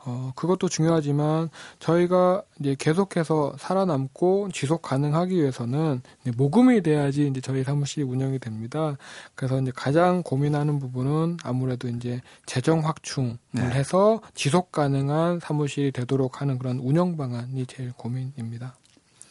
어, 0.06 0.34
그것도 0.36 0.68
중요하지만 0.68 1.50
저희가 1.80 2.44
이제 2.60 2.76
계속해서 2.78 3.56
살아남고 3.58 4.50
지속 4.54 4.82
가능하기 4.82 5.36
위해서는 5.36 6.02
모금이 6.36 6.82
돼야지 6.82 7.28
이제 7.28 7.40
저희 7.42 7.64
사무실이 7.64 8.04
운영이 8.04 8.40
됩니다. 8.40 8.98
그래서 9.36 9.62
이제 9.62 9.72
가장 9.74 10.22
고민하는 10.24 10.80
부분은 10.80 11.38
아무래도 11.44 11.88
이제 11.88 12.22
재정 12.46 12.86
확충을 12.86 13.38
네. 13.52 13.62
해서 13.62 14.22
지속 14.34 14.72
가능한 14.72 15.40
사무실이 15.40 15.92
되도록 15.92 16.42
하는 16.42 16.58
그런 16.58 16.80
운영 16.80 17.16
방안이 17.16 17.66
제일 17.68 17.94
고민입니다. 17.94 18.76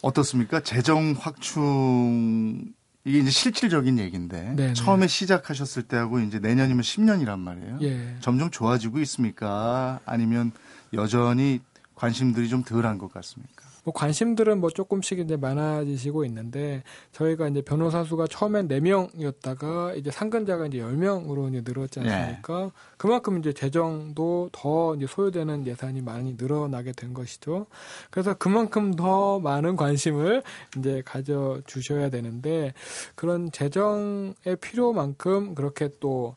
어떻습니까? 0.01 0.61
재정 0.61 1.15
확충 1.19 2.73
이게 3.05 3.19
이제 3.19 3.31
실질적인 3.31 3.99
얘기인데 3.99 4.43
네네. 4.43 4.55
네. 4.55 4.75
처음에 4.75 5.09
시작하셨을 5.09 5.85
때하고 5.85 6.21
이제 6.21 6.39
내년이면 6.39 6.83
10년이란 6.83 7.39
말이에요. 7.41 7.79
예. 7.83 8.17
점점 8.21 8.51
좋아지고 8.51 9.01
있습니까? 9.01 9.99
아니면 10.05 10.53
여전히 10.93 11.61
관심들이 11.97 12.49
좀 12.49 12.63
덜한 12.63 12.99
것 12.99 13.13
같습니까? 13.13 13.62
뭐 13.85 13.93
관심들은 13.93 14.61
뭐 14.61 14.71
조금씩 14.71 15.19
이제 15.19 15.37
많아지시고 15.37 16.25
있는데 16.27 16.83
저희가 17.13 17.49
이제 17.49 17.63
변호사 17.63 18.05
수가 18.05 18.27
처음엔 18.29 18.69
4명이었다가 18.69 19.97
이제 19.97 20.11
상근자가 20.11 20.67
이제 20.67 20.79
10명으로 20.79 21.49
이제 21.51 21.63
늘었지 21.65 22.01
네. 22.01 22.11
않습니까? 22.11 22.61
네. 22.65 22.71
그만큼 22.97 23.39
이제 23.39 23.53
재정도 23.53 24.51
더 24.53 24.95
이제 24.95 25.07
소요되는 25.07 25.67
예산이 25.67 26.01
많이 26.01 26.35
늘어나게 26.39 26.93
된 26.93 27.13
것이죠. 27.13 27.67
그래서 28.11 28.35
그만큼 28.35 28.95
더 28.95 29.41
많은 29.41 29.77
관심을 29.77 30.43
이제 30.79 31.03
가져 31.05 31.61
주셔야 31.67 32.11
되는데 32.11 32.73
그런 33.17 33.51
재정의 33.51 34.57
필요만큼 34.61 35.55
그렇게 35.55 35.89
또 35.99 36.37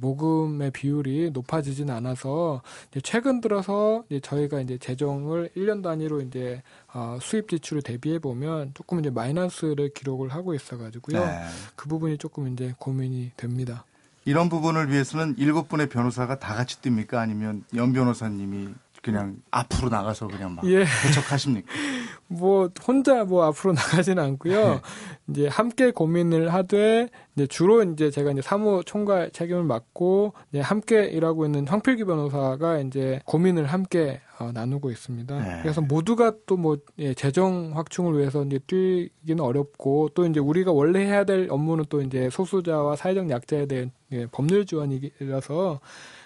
모금의 0.00 0.70
비율이 0.70 1.30
높아지지는 1.32 1.94
않아서 1.94 2.62
이제 2.90 3.00
최근 3.00 3.40
들어서 3.40 4.04
이제 4.08 4.20
저희가 4.20 4.60
이제 4.60 4.78
재정을 4.78 5.50
1년 5.56 5.82
단위로 5.82 6.20
이제 6.22 6.62
어, 6.92 7.18
수입 7.20 7.48
지출을 7.48 7.82
대비해 7.82 8.18
보면 8.18 8.72
조금 8.74 9.00
이제 9.00 9.10
마이너스를 9.10 9.90
기록을 9.94 10.28
하고 10.30 10.54
있어가지고요. 10.54 11.24
네. 11.24 11.42
그 11.76 11.88
부분이 11.88 12.18
조금 12.18 12.52
이제 12.52 12.74
고민이 12.78 13.32
됩니다. 13.36 13.84
이런 14.24 14.48
부분을 14.48 14.90
위해서는 14.90 15.34
일곱 15.38 15.68
분의 15.68 15.88
변호사가 15.88 16.38
다 16.38 16.54
같이 16.54 16.80
뜁니까? 16.80 17.14
아니면 17.14 17.64
연 17.74 17.92
변호사님이 17.92 18.68
그냥 19.02 19.36
앞으로 19.50 19.88
나가서 19.88 20.28
그냥 20.28 20.54
막 20.54 20.64
예. 20.64 20.84
개척하십니까? 21.02 21.66
뭐 22.32 22.70
혼자 22.86 23.24
뭐 23.24 23.44
앞으로 23.44 23.72
나가지는 23.74 24.22
않고요. 24.22 24.74
네. 24.74 24.80
이제 25.28 25.48
함께 25.48 25.90
고민을 25.90 26.52
하되 26.52 27.08
이제 27.36 27.46
주로 27.46 27.82
이제 27.82 28.10
제가 28.10 28.32
이제 28.32 28.42
사무 28.42 28.82
총괄 28.84 29.30
책임을 29.30 29.64
맡고 29.64 30.32
이제 30.50 30.60
함께 30.60 31.04
일하고 31.04 31.44
있는 31.44 31.66
황필기 31.66 32.04
변호사가 32.04 32.80
이제 32.80 33.20
고민을 33.24 33.66
함께 33.66 34.20
어, 34.38 34.50
나누고 34.52 34.90
있습니다. 34.90 35.38
네. 35.38 35.62
그래서 35.62 35.80
모두가 35.80 36.34
또뭐 36.46 36.78
예, 36.98 37.14
재정 37.14 37.72
확충을 37.74 38.18
위해서 38.18 38.44
이제 38.44 38.58
뛰기는 38.66 39.42
어렵고 39.42 40.10
또 40.14 40.26
이제 40.26 40.40
우리가 40.40 40.72
원래 40.72 41.00
해야 41.00 41.24
될 41.24 41.46
업무는 41.50 41.84
또 41.88 42.02
이제 42.02 42.28
소수자와 42.30 42.96
사회적 42.96 43.30
약자에 43.30 43.66
대한 43.66 43.92
예, 44.10 44.26
법률 44.26 44.66
지원이라서 44.66 45.80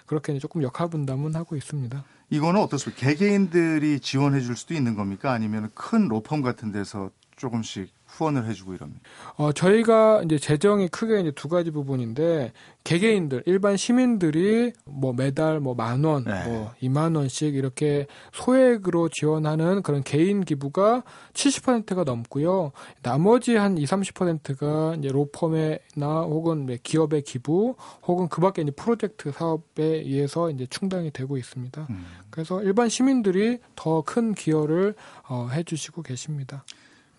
그렇게 0.05 0.37
조금 0.39 0.63
역할 0.63 0.89
분담은 0.89 1.35
하고 1.35 1.55
있습니다. 1.55 2.03
이거는 2.29 2.59
어떻습니까? 2.61 3.01
개개인들이 3.01 3.99
지원해 3.99 4.41
줄 4.41 4.57
수도 4.57 4.73
있는 4.73 4.95
겁니까? 4.95 5.31
아니면 5.31 5.69
큰 5.73 6.07
로펌 6.07 6.41
같은 6.41 6.71
데서 6.71 7.09
조금씩 7.37 7.89
후원을 8.17 8.45
해주고 8.47 8.73
이럽니다. 8.73 9.01
어, 9.35 9.51
저희가 9.51 10.23
이제 10.25 10.37
재정이 10.37 10.87
크게 10.89 11.19
이제 11.21 11.31
두 11.31 11.47
가지 11.47 11.71
부분인데 11.71 12.51
개개인들 12.83 13.43
일반 13.45 13.77
시민들이 13.77 14.73
뭐 14.85 15.13
매달 15.13 15.59
뭐 15.59 15.75
만 15.77 16.03
원, 16.03 16.23
네. 16.23 16.43
뭐 16.45 16.71
2만 16.81 17.15
원씩 17.15 17.53
이렇게 17.53 18.07
소액으로 18.33 19.09
지원하는 19.09 19.83
그런 19.83 20.01
개인 20.03 20.43
기부가 20.43 21.03
70%가 21.33 22.03
넘고요. 22.03 22.71
나머지 23.03 23.55
한 23.55 23.77
2, 23.77 23.85
30%가 23.85 24.95
이제 24.97 25.09
로펌에나 25.09 26.21
혹은 26.21 26.77
기업의 26.81 27.21
기부 27.23 27.75
혹은 28.03 28.27
그밖에 28.27 28.63
이제 28.63 28.71
프로젝트 28.71 29.31
사업에 29.31 29.83
의해서 29.83 30.49
이제 30.49 30.65
충당이 30.67 31.11
되고 31.11 31.37
있습니다. 31.37 31.87
음. 31.89 32.05
그래서 32.31 32.63
일반 32.63 32.89
시민들이 32.89 33.59
더 33.75 34.01
큰 34.07 34.33
기여를 34.33 34.95
어, 35.27 35.49
해주시고 35.51 36.01
계십니다. 36.01 36.63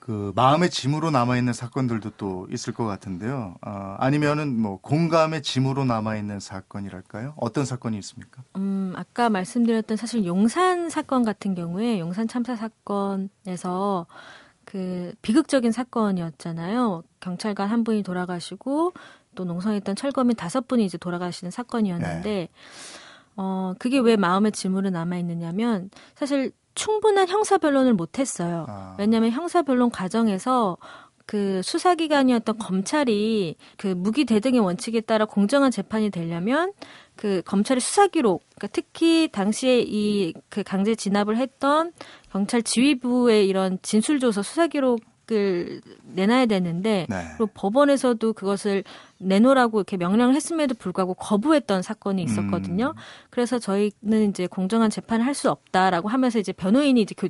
그 0.08 0.32
마음의 0.34 0.70
짐으로 0.70 1.10
남아 1.10 1.36
있는 1.36 1.52
사건들도 1.52 2.12
또 2.16 2.48
있을 2.50 2.72
것 2.72 2.86
같은데요. 2.86 3.56
어, 3.60 3.96
아니면은 3.98 4.58
뭐 4.58 4.80
공감의 4.80 5.42
짐으로 5.42 5.84
남아 5.84 6.16
있는 6.16 6.40
사건이랄까요? 6.40 7.34
어떤 7.36 7.66
사건이 7.66 7.98
있습니까? 7.98 8.42
음, 8.56 8.94
아까 8.96 9.28
말씀드렸던 9.28 9.98
사실 9.98 10.24
용산 10.24 10.88
사건 10.88 11.26
같은 11.26 11.54
경우에 11.54 12.00
용산 12.00 12.26
참사 12.26 12.56
사건에서 12.56 14.06
그 14.64 15.12
비극적인 15.20 15.72
사건이었잖아요. 15.72 17.02
경찰관 17.20 17.68
한 17.68 17.84
분이 17.84 18.02
돌아가시고 18.02 18.94
또 19.34 19.44
농성했던 19.44 19.94
철거민 19.94 20.36
다섯 20.36 20.66
분이 20.66 20.86
이제 20.86 20.96
돌아가시는 20.96 21.50
사건이었는데 21.50 22.22
네. 22.22 22.48
어, 23.36 23.74
그게 23.78 23.98
왜 23.98 24.16
마음의 24.16 24.52
짐으로 24.52 24.88
남아 24.88 25.18
있느냐면 25.18 25.90
사실 26.14 26.52
충분한 26.78 27.28
형사 27.28 27.58
변론을 27.58 27.94
못 27.94 28.18
했어요. 28.18 28.64
아. 28.68 28.96
왜냐하면 28.98 29.32
형사 29.32 29.62
변론 29.62 29.90
과정에서 29.90 30.78
그 31.26 31.60
수사기관이었던 31.62 32.56
검찰이 32.56 33.56
그 33.76 33.88
무기 33.88 34.24
대등의 34.24 34.60
원칙에 34.60 35.02
따라 35.02 35.26
공정한 35.26 35.70
재판이 35.70 36.08
되려면 36.10 36.72
그 37.16 37.42
검찰의 37.44 37.80
수사 37.80 38.06
기록, 38.06 38.44
그러니까 38.54 38.68
특히 38.68 39.28
당시에 39.30 39.80
이 39.86 40.32
그 40.48 40.62
강제 40.62 40.94
진압을 40.94 41.36
했던 41.36 41.92
경찰 42.32 42.62
지휘부의 42.62 43.46
이런 43.46 43.78
진술 43.82 44.20
조서 44.20 44.42
수사 44.42 44.68
기록 44.68 45.00
을 45.30 45.80
내놔야 46.14 46.46
되는데 46.46 47.06
네. 47.08 47.24
그리고 47.36 47.50
법원에서도 47.54 48.32
그것을 48.32 48.84
내놓으라고 49.18 49.78
이렇게 49.80 49.96
명령을 49.96 50.34
했음에도 50.34 50.74
불구하고 50.74 51.14
거부했던 51.14 51.82
사건이 51.82 52.22
있었거든요. 52.22 52.94
음. 52.96 53.00
그래서 53.30 53.58
저희는 53.58 54.30
이제 54.30 54.46
공정한 54.46 54.90
재판을 54.90 55.24
할 55.26 55.34
수 55.34 55.50
없다라고 55.50 56.08
하면서 56.08 56.38
이제 56.38 56.52
변호인이 56.52 57.00
이제 57.00 57.14
교, 57.16 57.28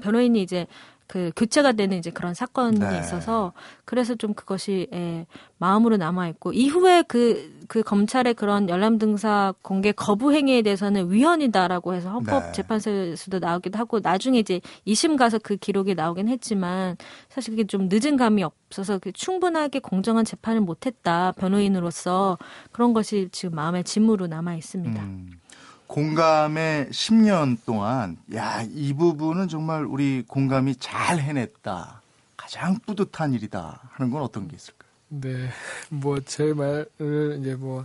변호인이 0.00 0.40
이제 0.42 0.66
그 1.12 1.30
교체가 1.36 1.72
되는 1.72 1.98
이제 1.98 2.10
그런 2.10 2.32
사건이 2.32 2.78
네. 2.78 3.00
있어서 3.00 3.52
그래서 3.84 4.14
좀 4.14 4.32
그것이 4.32 4.88
예, 4.94 5.26
마음으로 5.58 5.98
남아 5.98 6.26
있고 6.28 6.54
이후에 6.54 7.02
그그 7.02 7.66
그 7.68 7.82
검찰의 7.82 8.32
그런 8.32 8.70
열람 8.70 8.96
등사 8.96 9.52
공개 9.60 9.92
거부 9.92 10.32
행위에 10.32 10.62
대해서는 10.62 11.12
위헌이다라고 11.12 11.92
해서 11.92 12.08
헌법 12.08 12.54
재판소에서도 12.54 13.40
네. 13.40 13.46
나오기도 13.46 13.78
하고 13.78 14.00
나중에 14.00 14.38
이제 14.38 14.62
이심 14.86 15.16
가서 15.16 15.38
그 15.38 15.56
기록이 15.56 15.94
나오긴 15.94 16.30
했지만 16.30 16.96
사실 17.28 17.52
그게 17.52 17.64
좀 17.64 17.90
늦은 17.92 18.16
감이 18.16 18.42
없어서 18.42 18.98
충분하게 19.12 19.80
공정한 19.80 20.24
재판을 20.24 20.62
못했다 20.62 21.32
변호인으로서 21.32 22.38
그런 22.70 22.94
것이 22.94 23.28
지금 23.32 23.54
마음의 23.56 23.84
짐으로 23.84 24.28
남아 24.28 24.54
있습니다. 24.54 25.02
음. 25.02 25.28
공감의 25.92 26.86
10년 26.86 27.58
동안 27.66 28.16
야, 28.34 28.62
이 28.62 28.94
부분은 28.94 29.48
정말 29.48 29.84
우리 29.84 30.24
공감이 30.26 30.76
잘 30.76 31.18
해냈다. 31.18 32.00
가장 32.34 32.78
뿌듯한 32.86 33.34
일이다 33.34 33.80
하는 33.92 34.10
건 34.10 34.22
어떤 34.22 34.48
게 34.48 34.56
있을까요? 34.56 34.90
네. 35.08 35.50
뭐 35.90 36.18
제 36.24 36.54
말을 36.54 37.36
이제 37.40 37.54
뭐 37.56 37.84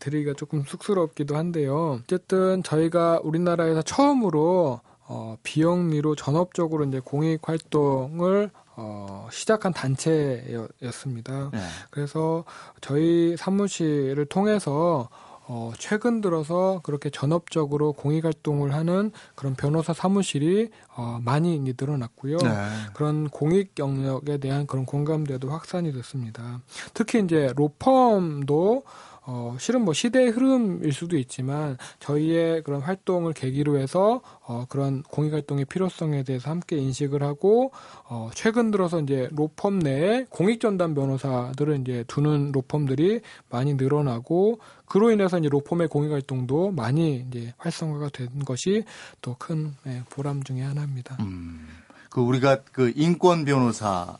드리기가 0.00 0.32
조금 0.38 0.64
쑥스럽기도 0.64 1.36
한데요. 1.36 2.00
어쨌든 2.02 2.62
저희가 2.62 3.20
우리나라에서 3.22 3.82
처음으로 3.82 4.80
어, 5.06 5.36
비영리로 5.42 6.16
전업적으로 6.16 6.86
이제 6.86 6.98
공익 7.04 7.46
활동을 7.46 8.50
어, 8.76 9.28
시작한 9.30 9.74
단체였습니다. 9.74 11.50
네. 11.52 11.58
그래서 11.90 12.44
저희 12.80 13.36
사무실을 13.36 14.24
통해서 14.24 15.10
어, 15.46 15.72
최근 15.78 16.20
들어서 16.20 16.80
그렇게 16.82 17.10
전업적으로 17.10 17.92
공익 17.92 18.24
활동을 18.24 18.72
하는 18.74 19.12
그런 19.34 19.54
변호사 19.54 19.92
사무실이 19.92 20.70
어, 20.96 21.18
많이 21.22 21.58
늘어났고요. 21.60 22.38
네. 22.38 22.50
그런 22.94 23.28
공익 23.28 23.78
영역에 23.78 24.38
대한 24.38 24.66
그런 24.66 24.86
공감대도 24.86 25.50
확산이 25.50 25.92
됐습니다. 25.92 26.60
특히 26.94 27.20
이제 27.20 27.52
로펌도 27.56 28.84
어, 29.26 29.56
실은 29.58 29.82
뭐 29.82 29.94
시대의 29.94 30.30
흐름일 30.30 30.92
수도 30.92 31.16
있지만 31.16 31.78
저희의 31.98 32.62
그런 32.62 32.82
활동을 32.82 33.32
계기로 33.32 33.78
해서 33.78 34.20
어, 34.42 34.66
그런 34.68 35.02
공익 35.02 35.32
활동의 35.32 35.64
필요성에 35.64 36.24
대해서 36.24 36.50
함께 36.50 36.76
인식을 36.76 37.22
하고 37.22 37.72
어, 38.04 38.30
최근 38.34 38.70
들어서 38.70 39.00
이제 39.00 39.28
로펌 39.32 39.78
내에 39.78 40.26
공익 40.28 40.60
전담 40.60 40.94
변호사들을 40.94 41.80
이제 41.80 42.04
두는 42.06 42.52
로펌들이 42.52 43.20
많이 43.48 43.74
늘어나고 43.74 44.58
그로 44.86 45.10
인해서 45.10 45.38
이제 45.38 45.48
로펌의 45.48 45.88
공익 45.88 46.12
활동도 46.12 46.72
많이 46.72 47.24
이제 47.28 47.54
활성화가 47.56 48.10
된 48.10 48.44
것이 48.44 48.84
또큰 49.22 49.74
예, 49.86 50.02
보람 50.10 50.42
중의 50.42 50.62
하나입니다. 50.62 51.16
음, 51.20 51.66
그 52.10 52.20
우리가 52.20 52.60
그 52.72 52.92
인권 52.94 53.46
변호사 53.46 54.18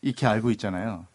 이렇게 0.00 0.26
알고 0.26 0.50
있잖아요. 0.52 1.06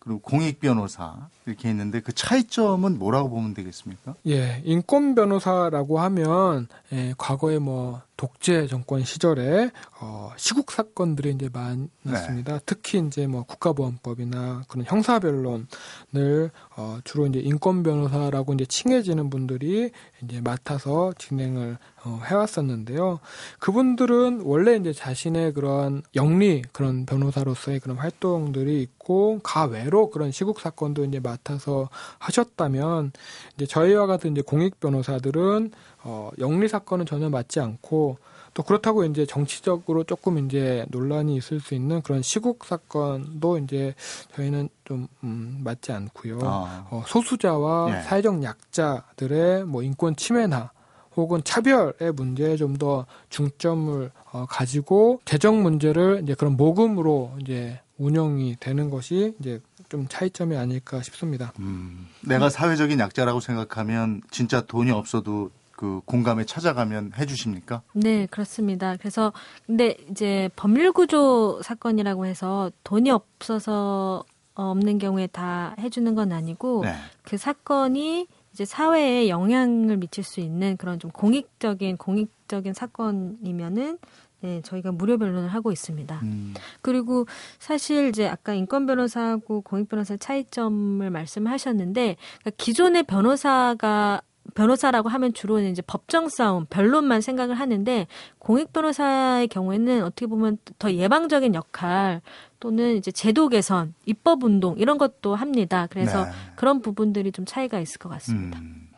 그리고 0.00 0.18
공익 0.20 0.60
변호사 0.60 1.28
이렇게 1.50 1.68
있는데 1.70 2.00
그 2.00 2.12
차이점은 2.12 2.98
뭐라고 2.98 3.30
보면 3.30 3.54
되겠습니까? 3.54 4.14
예, 4.26 4.62
인권 4.64 5.14
변호사라고 5.14 6.00
하면 6.00 6.68
예, 6.92 7.14
과거에 7.18 7.58
뭐 7.58 8.02
독재 8.20 8.66
정권 8.66 9.02
시절에 9.02 9.70
어, 9.98 10.30
시국 10.36 10.72
사건들이 10.72 11.30
이제 11.30 11.48
많았습니다. 11.50 12.52
네. 12.52 12.60
특히 12.66 12.98
이제 12.98 13.26
뭐 13.26 13.44
국가보안법이나 13.44 14.64
그런 14.68 14.84
형사 14.86 15.18
변론을 15.18 16.50
어, 16.76 16.98
주로 17.02 17.26
이제 17.26 17.38
인권 17.38 17.82
변호사라고 17.82 18.52
이제 18.52 18.66
칭해지는 18.66 19.30
분들이 19.30 19.90
이제 20.22 20.42
맡아서 20.42 21.14
진행을 21.16 21.78
어, 22.04 22.20
해왔었는데요. 22.26 23.20
그분들은 23.58 24.42
원래 24.44 24.76
이제 24.76 24.92
자신의 24.92 25.54
그런 25.54 26.02
영리 26.14 26.60
그런 26.72 27.06
변호사로서의 27.06 27.80
그런 27.80 27.96
활동들이 27.96 28.82
있고 28.82 29.40
가외로 29.42 30.10
그런 30.10 30.30
시국 30.30 30.60
사건도 30.60 31.06
이제 31.06 31.20
맡 31.20 31.39
아서 31.44 31.88
하셨다면 32.18 33.12
이제 33.56 33.66
저희와 33.66 34.06
같은 34.06 34.32
이제 34.32 34.42
공익 34.42 34.80
변호사들은 34.80 35.72
어, 36.04 36.30
영리 36.38 36.68
사건은 36.68 37.06
전혀 37.06 37.28
맞지 37.28 37.60
않고 37.60 38.18
또 38.52 38.62
그렇다고 38.62 39.04
이제 39.04 39.26
정치적으로 39.26 40.04
조금 40.04 40.44
이제 40.44 40.84
논란이 40.90 41.36
있을 41.36 41.60
수 41.60 41.74
있는 41.74 42.02
그런 42.02 42.20
시국 42.22 42.64
사건도 42.64 43.58
이제 43.58 43.94
저희는 44.34 44.68
좀 44.84 45.06
음, 45.22 45.60
맞지 45.62 45.92
않고요. 45.92 46.40
아. 46.42 46.86
어, 46.90 47.04
소수자와 47.06 47.96
예. 47.96 48.02
사회적 48.02 48.42
약자들의 48.42 49.64
뭐 49.66 49.82
인권 49.82 50.16
침해나 50.16 50.72
혹은 51.16 51.42
차별의 51.44 52.12
문제에 52.14 52.56
좀 52.56 52.78
더 52.78 53.04
중점을 53.28 54.10
어, 54.32 54.46
가지고 54.48 55.20
재정 55.24 55.62
문제를 55.62 56.20
이제 56.22 56.34
그런 56.34 56.56
모금으로 56.56 57.32
이제 57.40 57.78
운영이 58.00 58.56
되는 58.58 58.88
것이 58.88 59.34
이제 59.38 59.60
좀 59.90 60.06
차이점이 60.08 60.56
아닐까 60.56 61.02
싶습니다. 61.02 61.52
음, 61.58 62.08
내가 62.26 62.48
사회적인 62.48 62.98
약자라고 62.98 63.40
생각하면 63.40 64.22
진짜 64.30 64.62
돈이 64.62 64.90
없어도 64.90 65.50
그 65.72 66.00
공감에 66.06 66.44
찾아가면 66.44 67.12
해주십니까? 67.18 67.82
네, 67.92 68.26
그렇습니다. 68.26 68.96
그래서 68.96 69.32
근데 69.66 69.96
이제 70.10 70.48
법률구조 70.56 71.60
사건이라고 71.62 72.26
해서 72.26 72.70
돈이 72.84 73.10
없어서 73.10 74.24
없는 74.54 74.98
경우에 74.98 75.26
다 75.26 75.74
해주는 75.78 76.14
건 76.14 76.32
아니고 76.32 76.82
네. 76.84 76.94
그 77.22 77.36
사건이 77.36 78.26
이제 78.52 78.64
사회에 78.64 79.28
영향을 79.28 79.96
미칠 79.96 80.24
수 80.24 80.40
있는 80.40 80.76
그런 80.76 80.98
좀 80.98 81.10
공익적인 81.10 81.96
공익적인 81.98 82.72
사건이면은 82.74 83.98
네, 84.42 84.60
저희가 84.62 84.92
무료 84.92 85.18
변론을 85.18 85.48
하고 85.48 85.70
있습니다. 85.72 86.20
음. 86.22 86.54
그리고 86.80 87.26
사실 87.58 88.08
이제 88.08 88.26
아까 88.26 88.54
인권 88.54 88.86
변호사하고 88.86 89.60
공익 89.62 89.88
변호사의 89.88 90.18
차이점을 90.18 91.08
말씀하셨는데 91.10 92.16
그러니까 92.40 92.50
기존의 92.56 93.02
변호사가 93.04 94.22
변호사라고 94.54 95.08
하면 95.08 95.32
주로 95.32 95.60
이제 95.60 95.82
법정 95.82 96.28
싸움, 96.28 96.66
변론만 96.68 97.20
생각을 97.20 97.54
하는데 97.54 98.06
공익 98.38 98.72
변호사의 98.72 99.48
경우에는 99.48 100.02
어떻게 100.02 100.26
보면 100.26 100.58
더 100.78 100.92
예방적인 100.92 101.54
역할 101.54 102.20
또는 102.58 102.96
이제 102.96 103.10
제도 103.10 103.48
개선, 103.48 103.94
입법 104.06 104.44
운동 104.44 104.76
이런 104.78 104.98
것도 104.98 105.34
합니다. 105.34 105.86
그래서 105.90 106.24
네. 106.24 106.30
그런 106.56 106.80
부분들이 106.80 107.32
좀 107.32 107.44
차이가 107.44 107.80
있을 107.80 107.98
것 107.98 108.08
같습니다. 108.08 108.58
음. 108.58 108.89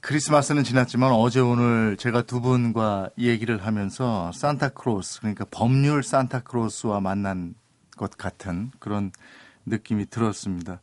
크리스마스는 0.00 0.62
지났지만 0.64 1.12
어제 1.12 1.40
오늘 1.40 1.96
제가 1.96 2.22
두 2.22 2.40
분과 2.40 3.10
얘기를 3.18 3.64
하면서 3.64 4.30
산타크로스 4.32 5.20
그러니까 5.20 5.44
법률 5.50 6.02
산타크로스와 6.02 7.00
만난 7.00 7.54
것 7.96 8.16
같은 8.16 8.70
그런 8.78 9.10
느낌이 9.66 10.06
들었습니다. 10.06 10.80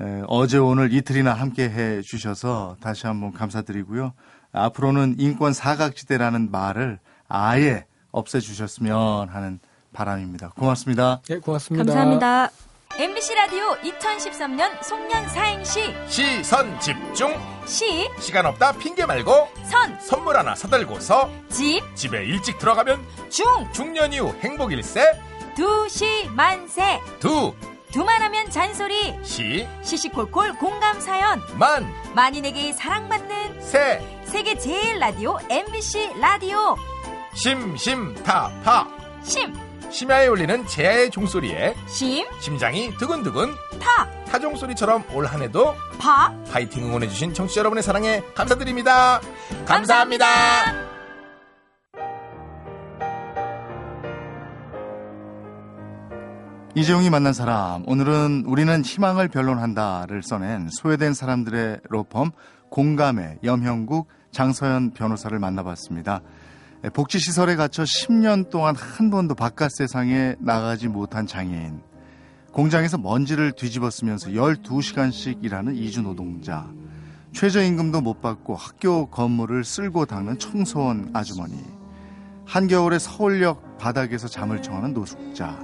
에, 0.00 0.22
어제 0.28 0.58
오늘 0.58 0.92
이틀이나 0.92 1.34
함께 1.34 1.68
해 1.68 2.00
주셔서 2.02 2.76
다시 2.80 3.06
한번 3.06 3.32
감사드리고요. 3.32 4.12
앞으로는 4.52 5.16
인권 5.18 5.52
사각지대라는 5.52 6.50
말을 6.50 7.00
아예 7.28 7.86
없애 8.12 8.40
주셨으면 8.40 9.28
하는 9.28 9.58
바람입니다. 9.92 10.50
고맙습니다. 10.50 11.20
네, 11.28 11.38
고맙습니다. 11.38 11.84
감사합니다. 11.84 12.73
MBC 12.96 13.34
라디오 13.34 13.74
2013년 13.78 14.80
송년 14.82 15.28
사행시. 15.28 15.92
시선 16.06 16.78
집중. 16.78 17.34
시. 17.66 18.08
시간 18.20 18.46
없다 18.46 18.72
핑계 18.72 19.04
말고 19.04 19.48
선. 19.64 19.98
선물 20.00 20.36
하나 20.36 20.54
사들고서 20.54 21.28
집. 21.50 21.82
집에 21.96 22.24
일찍 22.24 22.56
들어가면 22.58 23.04
중. 23.30 23.44
중년 23.72 24.12
이후 24.12 24.32
행복일세. 24.40 25.02
두시 25.56 26.28
만세. 26.30 27.00
두. 27.18 27.52
두만하면 27.90 28.48
잔소리. 28.50 29.18
시. 29.24 29.66
시시콜콜 29.82 30.54
공감 30.58 31.00
사연. 31.00 31.42
만. 31.58 31.92
만인에게 32.14 32.72
사랑받는 32.74 33.60
세. 33.60 34.20
세계 34.24 34.56
제일 34.56 35.00
라디오 35.00 35.36
MBC 35.50 36.12
라디오. 36.20 36.76
심심타파. 37.34 38.86
심 39.24 39.52
심야에 39.94 40.26
울리는 40.26 40.66
제야의 40.66 41.08
종소리에 41.12 41.72
심, 41.86 42.26
심장이 42.40 42.90
두근두근 42.96 43.54
타, 43.78 44.10
타종 44.24 44.56
소리처럼 44.56 45.04
올 45.14 45.24
한해도 45.24 45.72
파, 46.00 46.34
파이팅 46.50 46.86
응원해주신 46.86 47.32
청취자 47.32 47.60
여러분의 47.60 47.84
사랑에 47.84 48.20
감사드립니다. 48.34 49.20
감사합니다. 49.64 50.26
이재용이 56.74 57.08
만난 57.08 57.32
사람 57.32 57.84
오늘은 57.86 58.46
우리는 58.48 58.82
희망을 58.82 59.28
변론한다를 59.28 60.24
써낸 60.24 60.70
소외된 60.72 61.14
사람들의 61.14 61.82
로펌 61.88 62.32
공감의 62.68 63.38
염형국 63.44 64.08
장서연 64.32 64.94
변호사를 64.94 65.38
만나봤습니다. 65.38 66.20
복지시설에 66.92 67.56
갇혀 67.56 67.82
10년 67.82 68.50
동안 68.50 68.76
한 68.76 69.10
번도 69.10 69.34
바깥 69.34 69.70
세상에 69.72 70.34
나가지 70.38 70.88
못한 70.88 71.26
장애인. 71.26 71.80
공장에서 72.52 72.98
먼지를 72.98 73.52
뒤집어 73.52 73.90
쓰면서 73.90 74.30
12시간씩 74.30 75.42
일하는 75.42 75.74
이주 75.74 76.02
노동자. 76.02 76.68
최저임금도 77.32 78.00
못 78.00 78.20
받고 78.20 78.54
학교 78.54 79.06
건물을 79.06 79.64
쓸고 79.64 80.06
닦는 80.06 80.38
청소원 80.38 81.10
아주머니. 81.14 81.58
한겨울에 82.44 82.98
서울역 82.98 83.78
바닥에서 83.78 84.28
잠을 84.28 84.62
청하는 84.62 84.92
노숙자. 84.92 85.58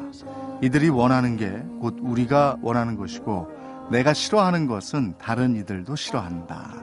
이들이 0.63 0.89
원하는 0.89 1.37
게 1.37 1.63
곧 1.81 1.97
우리가 2.01 2.59
원하는 2.63 2.97
것이고 2.97 3.89
내가 3.91 4.13
싫어하는 4.13 4.67
것은 4.67 5.15
다른 5.19 5.57
이들도 5.57 5.97
싫어한다. 5.97 6.75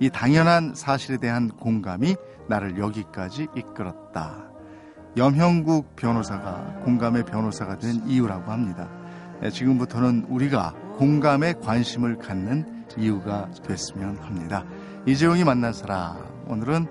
이 0.00 0.08
당연한 0.10 0.74
사실에 0.74 1.18
대한 1.18 1.48
공감이 1.48 2.16
나를 2.48 2.78
여기까지 2.78 3.48
이끌었다. 3.54 4.48
염형국 5.16 5.96
변호사가 5.96 6.80
공감의 6.84 7.24
변호사가 7.24 7.78
된 7.78 8.02
이유라고 8.06 8.50
합니다. 8.50 8.88
예, 9.42 9.50
지금부터는 9.50 10.26
우리가 10.28 10.72
공감에 10.96 11.54
관심을 11.54 12.18
갖는 12.18 12.84
이유가 12.96 13.48
됐으면 13.66 14.16
합니다. 14.18 14.64
이재용이 15.06 15.44
만난 15.44 15.72
사람 15.72 16.16
오늘은 16.48 16.86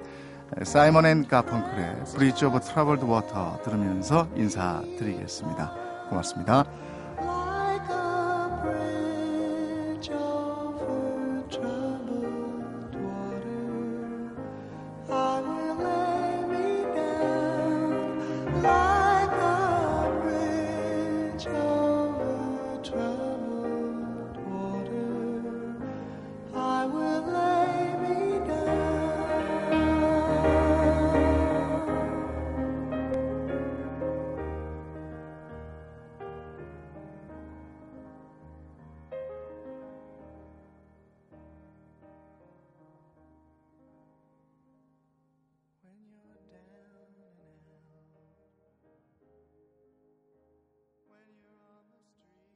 사이먼 0.63 1.05
앤 1.05 1.27
가펑클의 1.27 2.05
Bridge 2.15 2.45
Over 2.45 2.61
Troubled 2.61 3.03
Water 3.03 3.61
들으면서 3.63 4.27
인사드리겠습니다. 4.35 5.73
고맙습니다. 6.09 6.65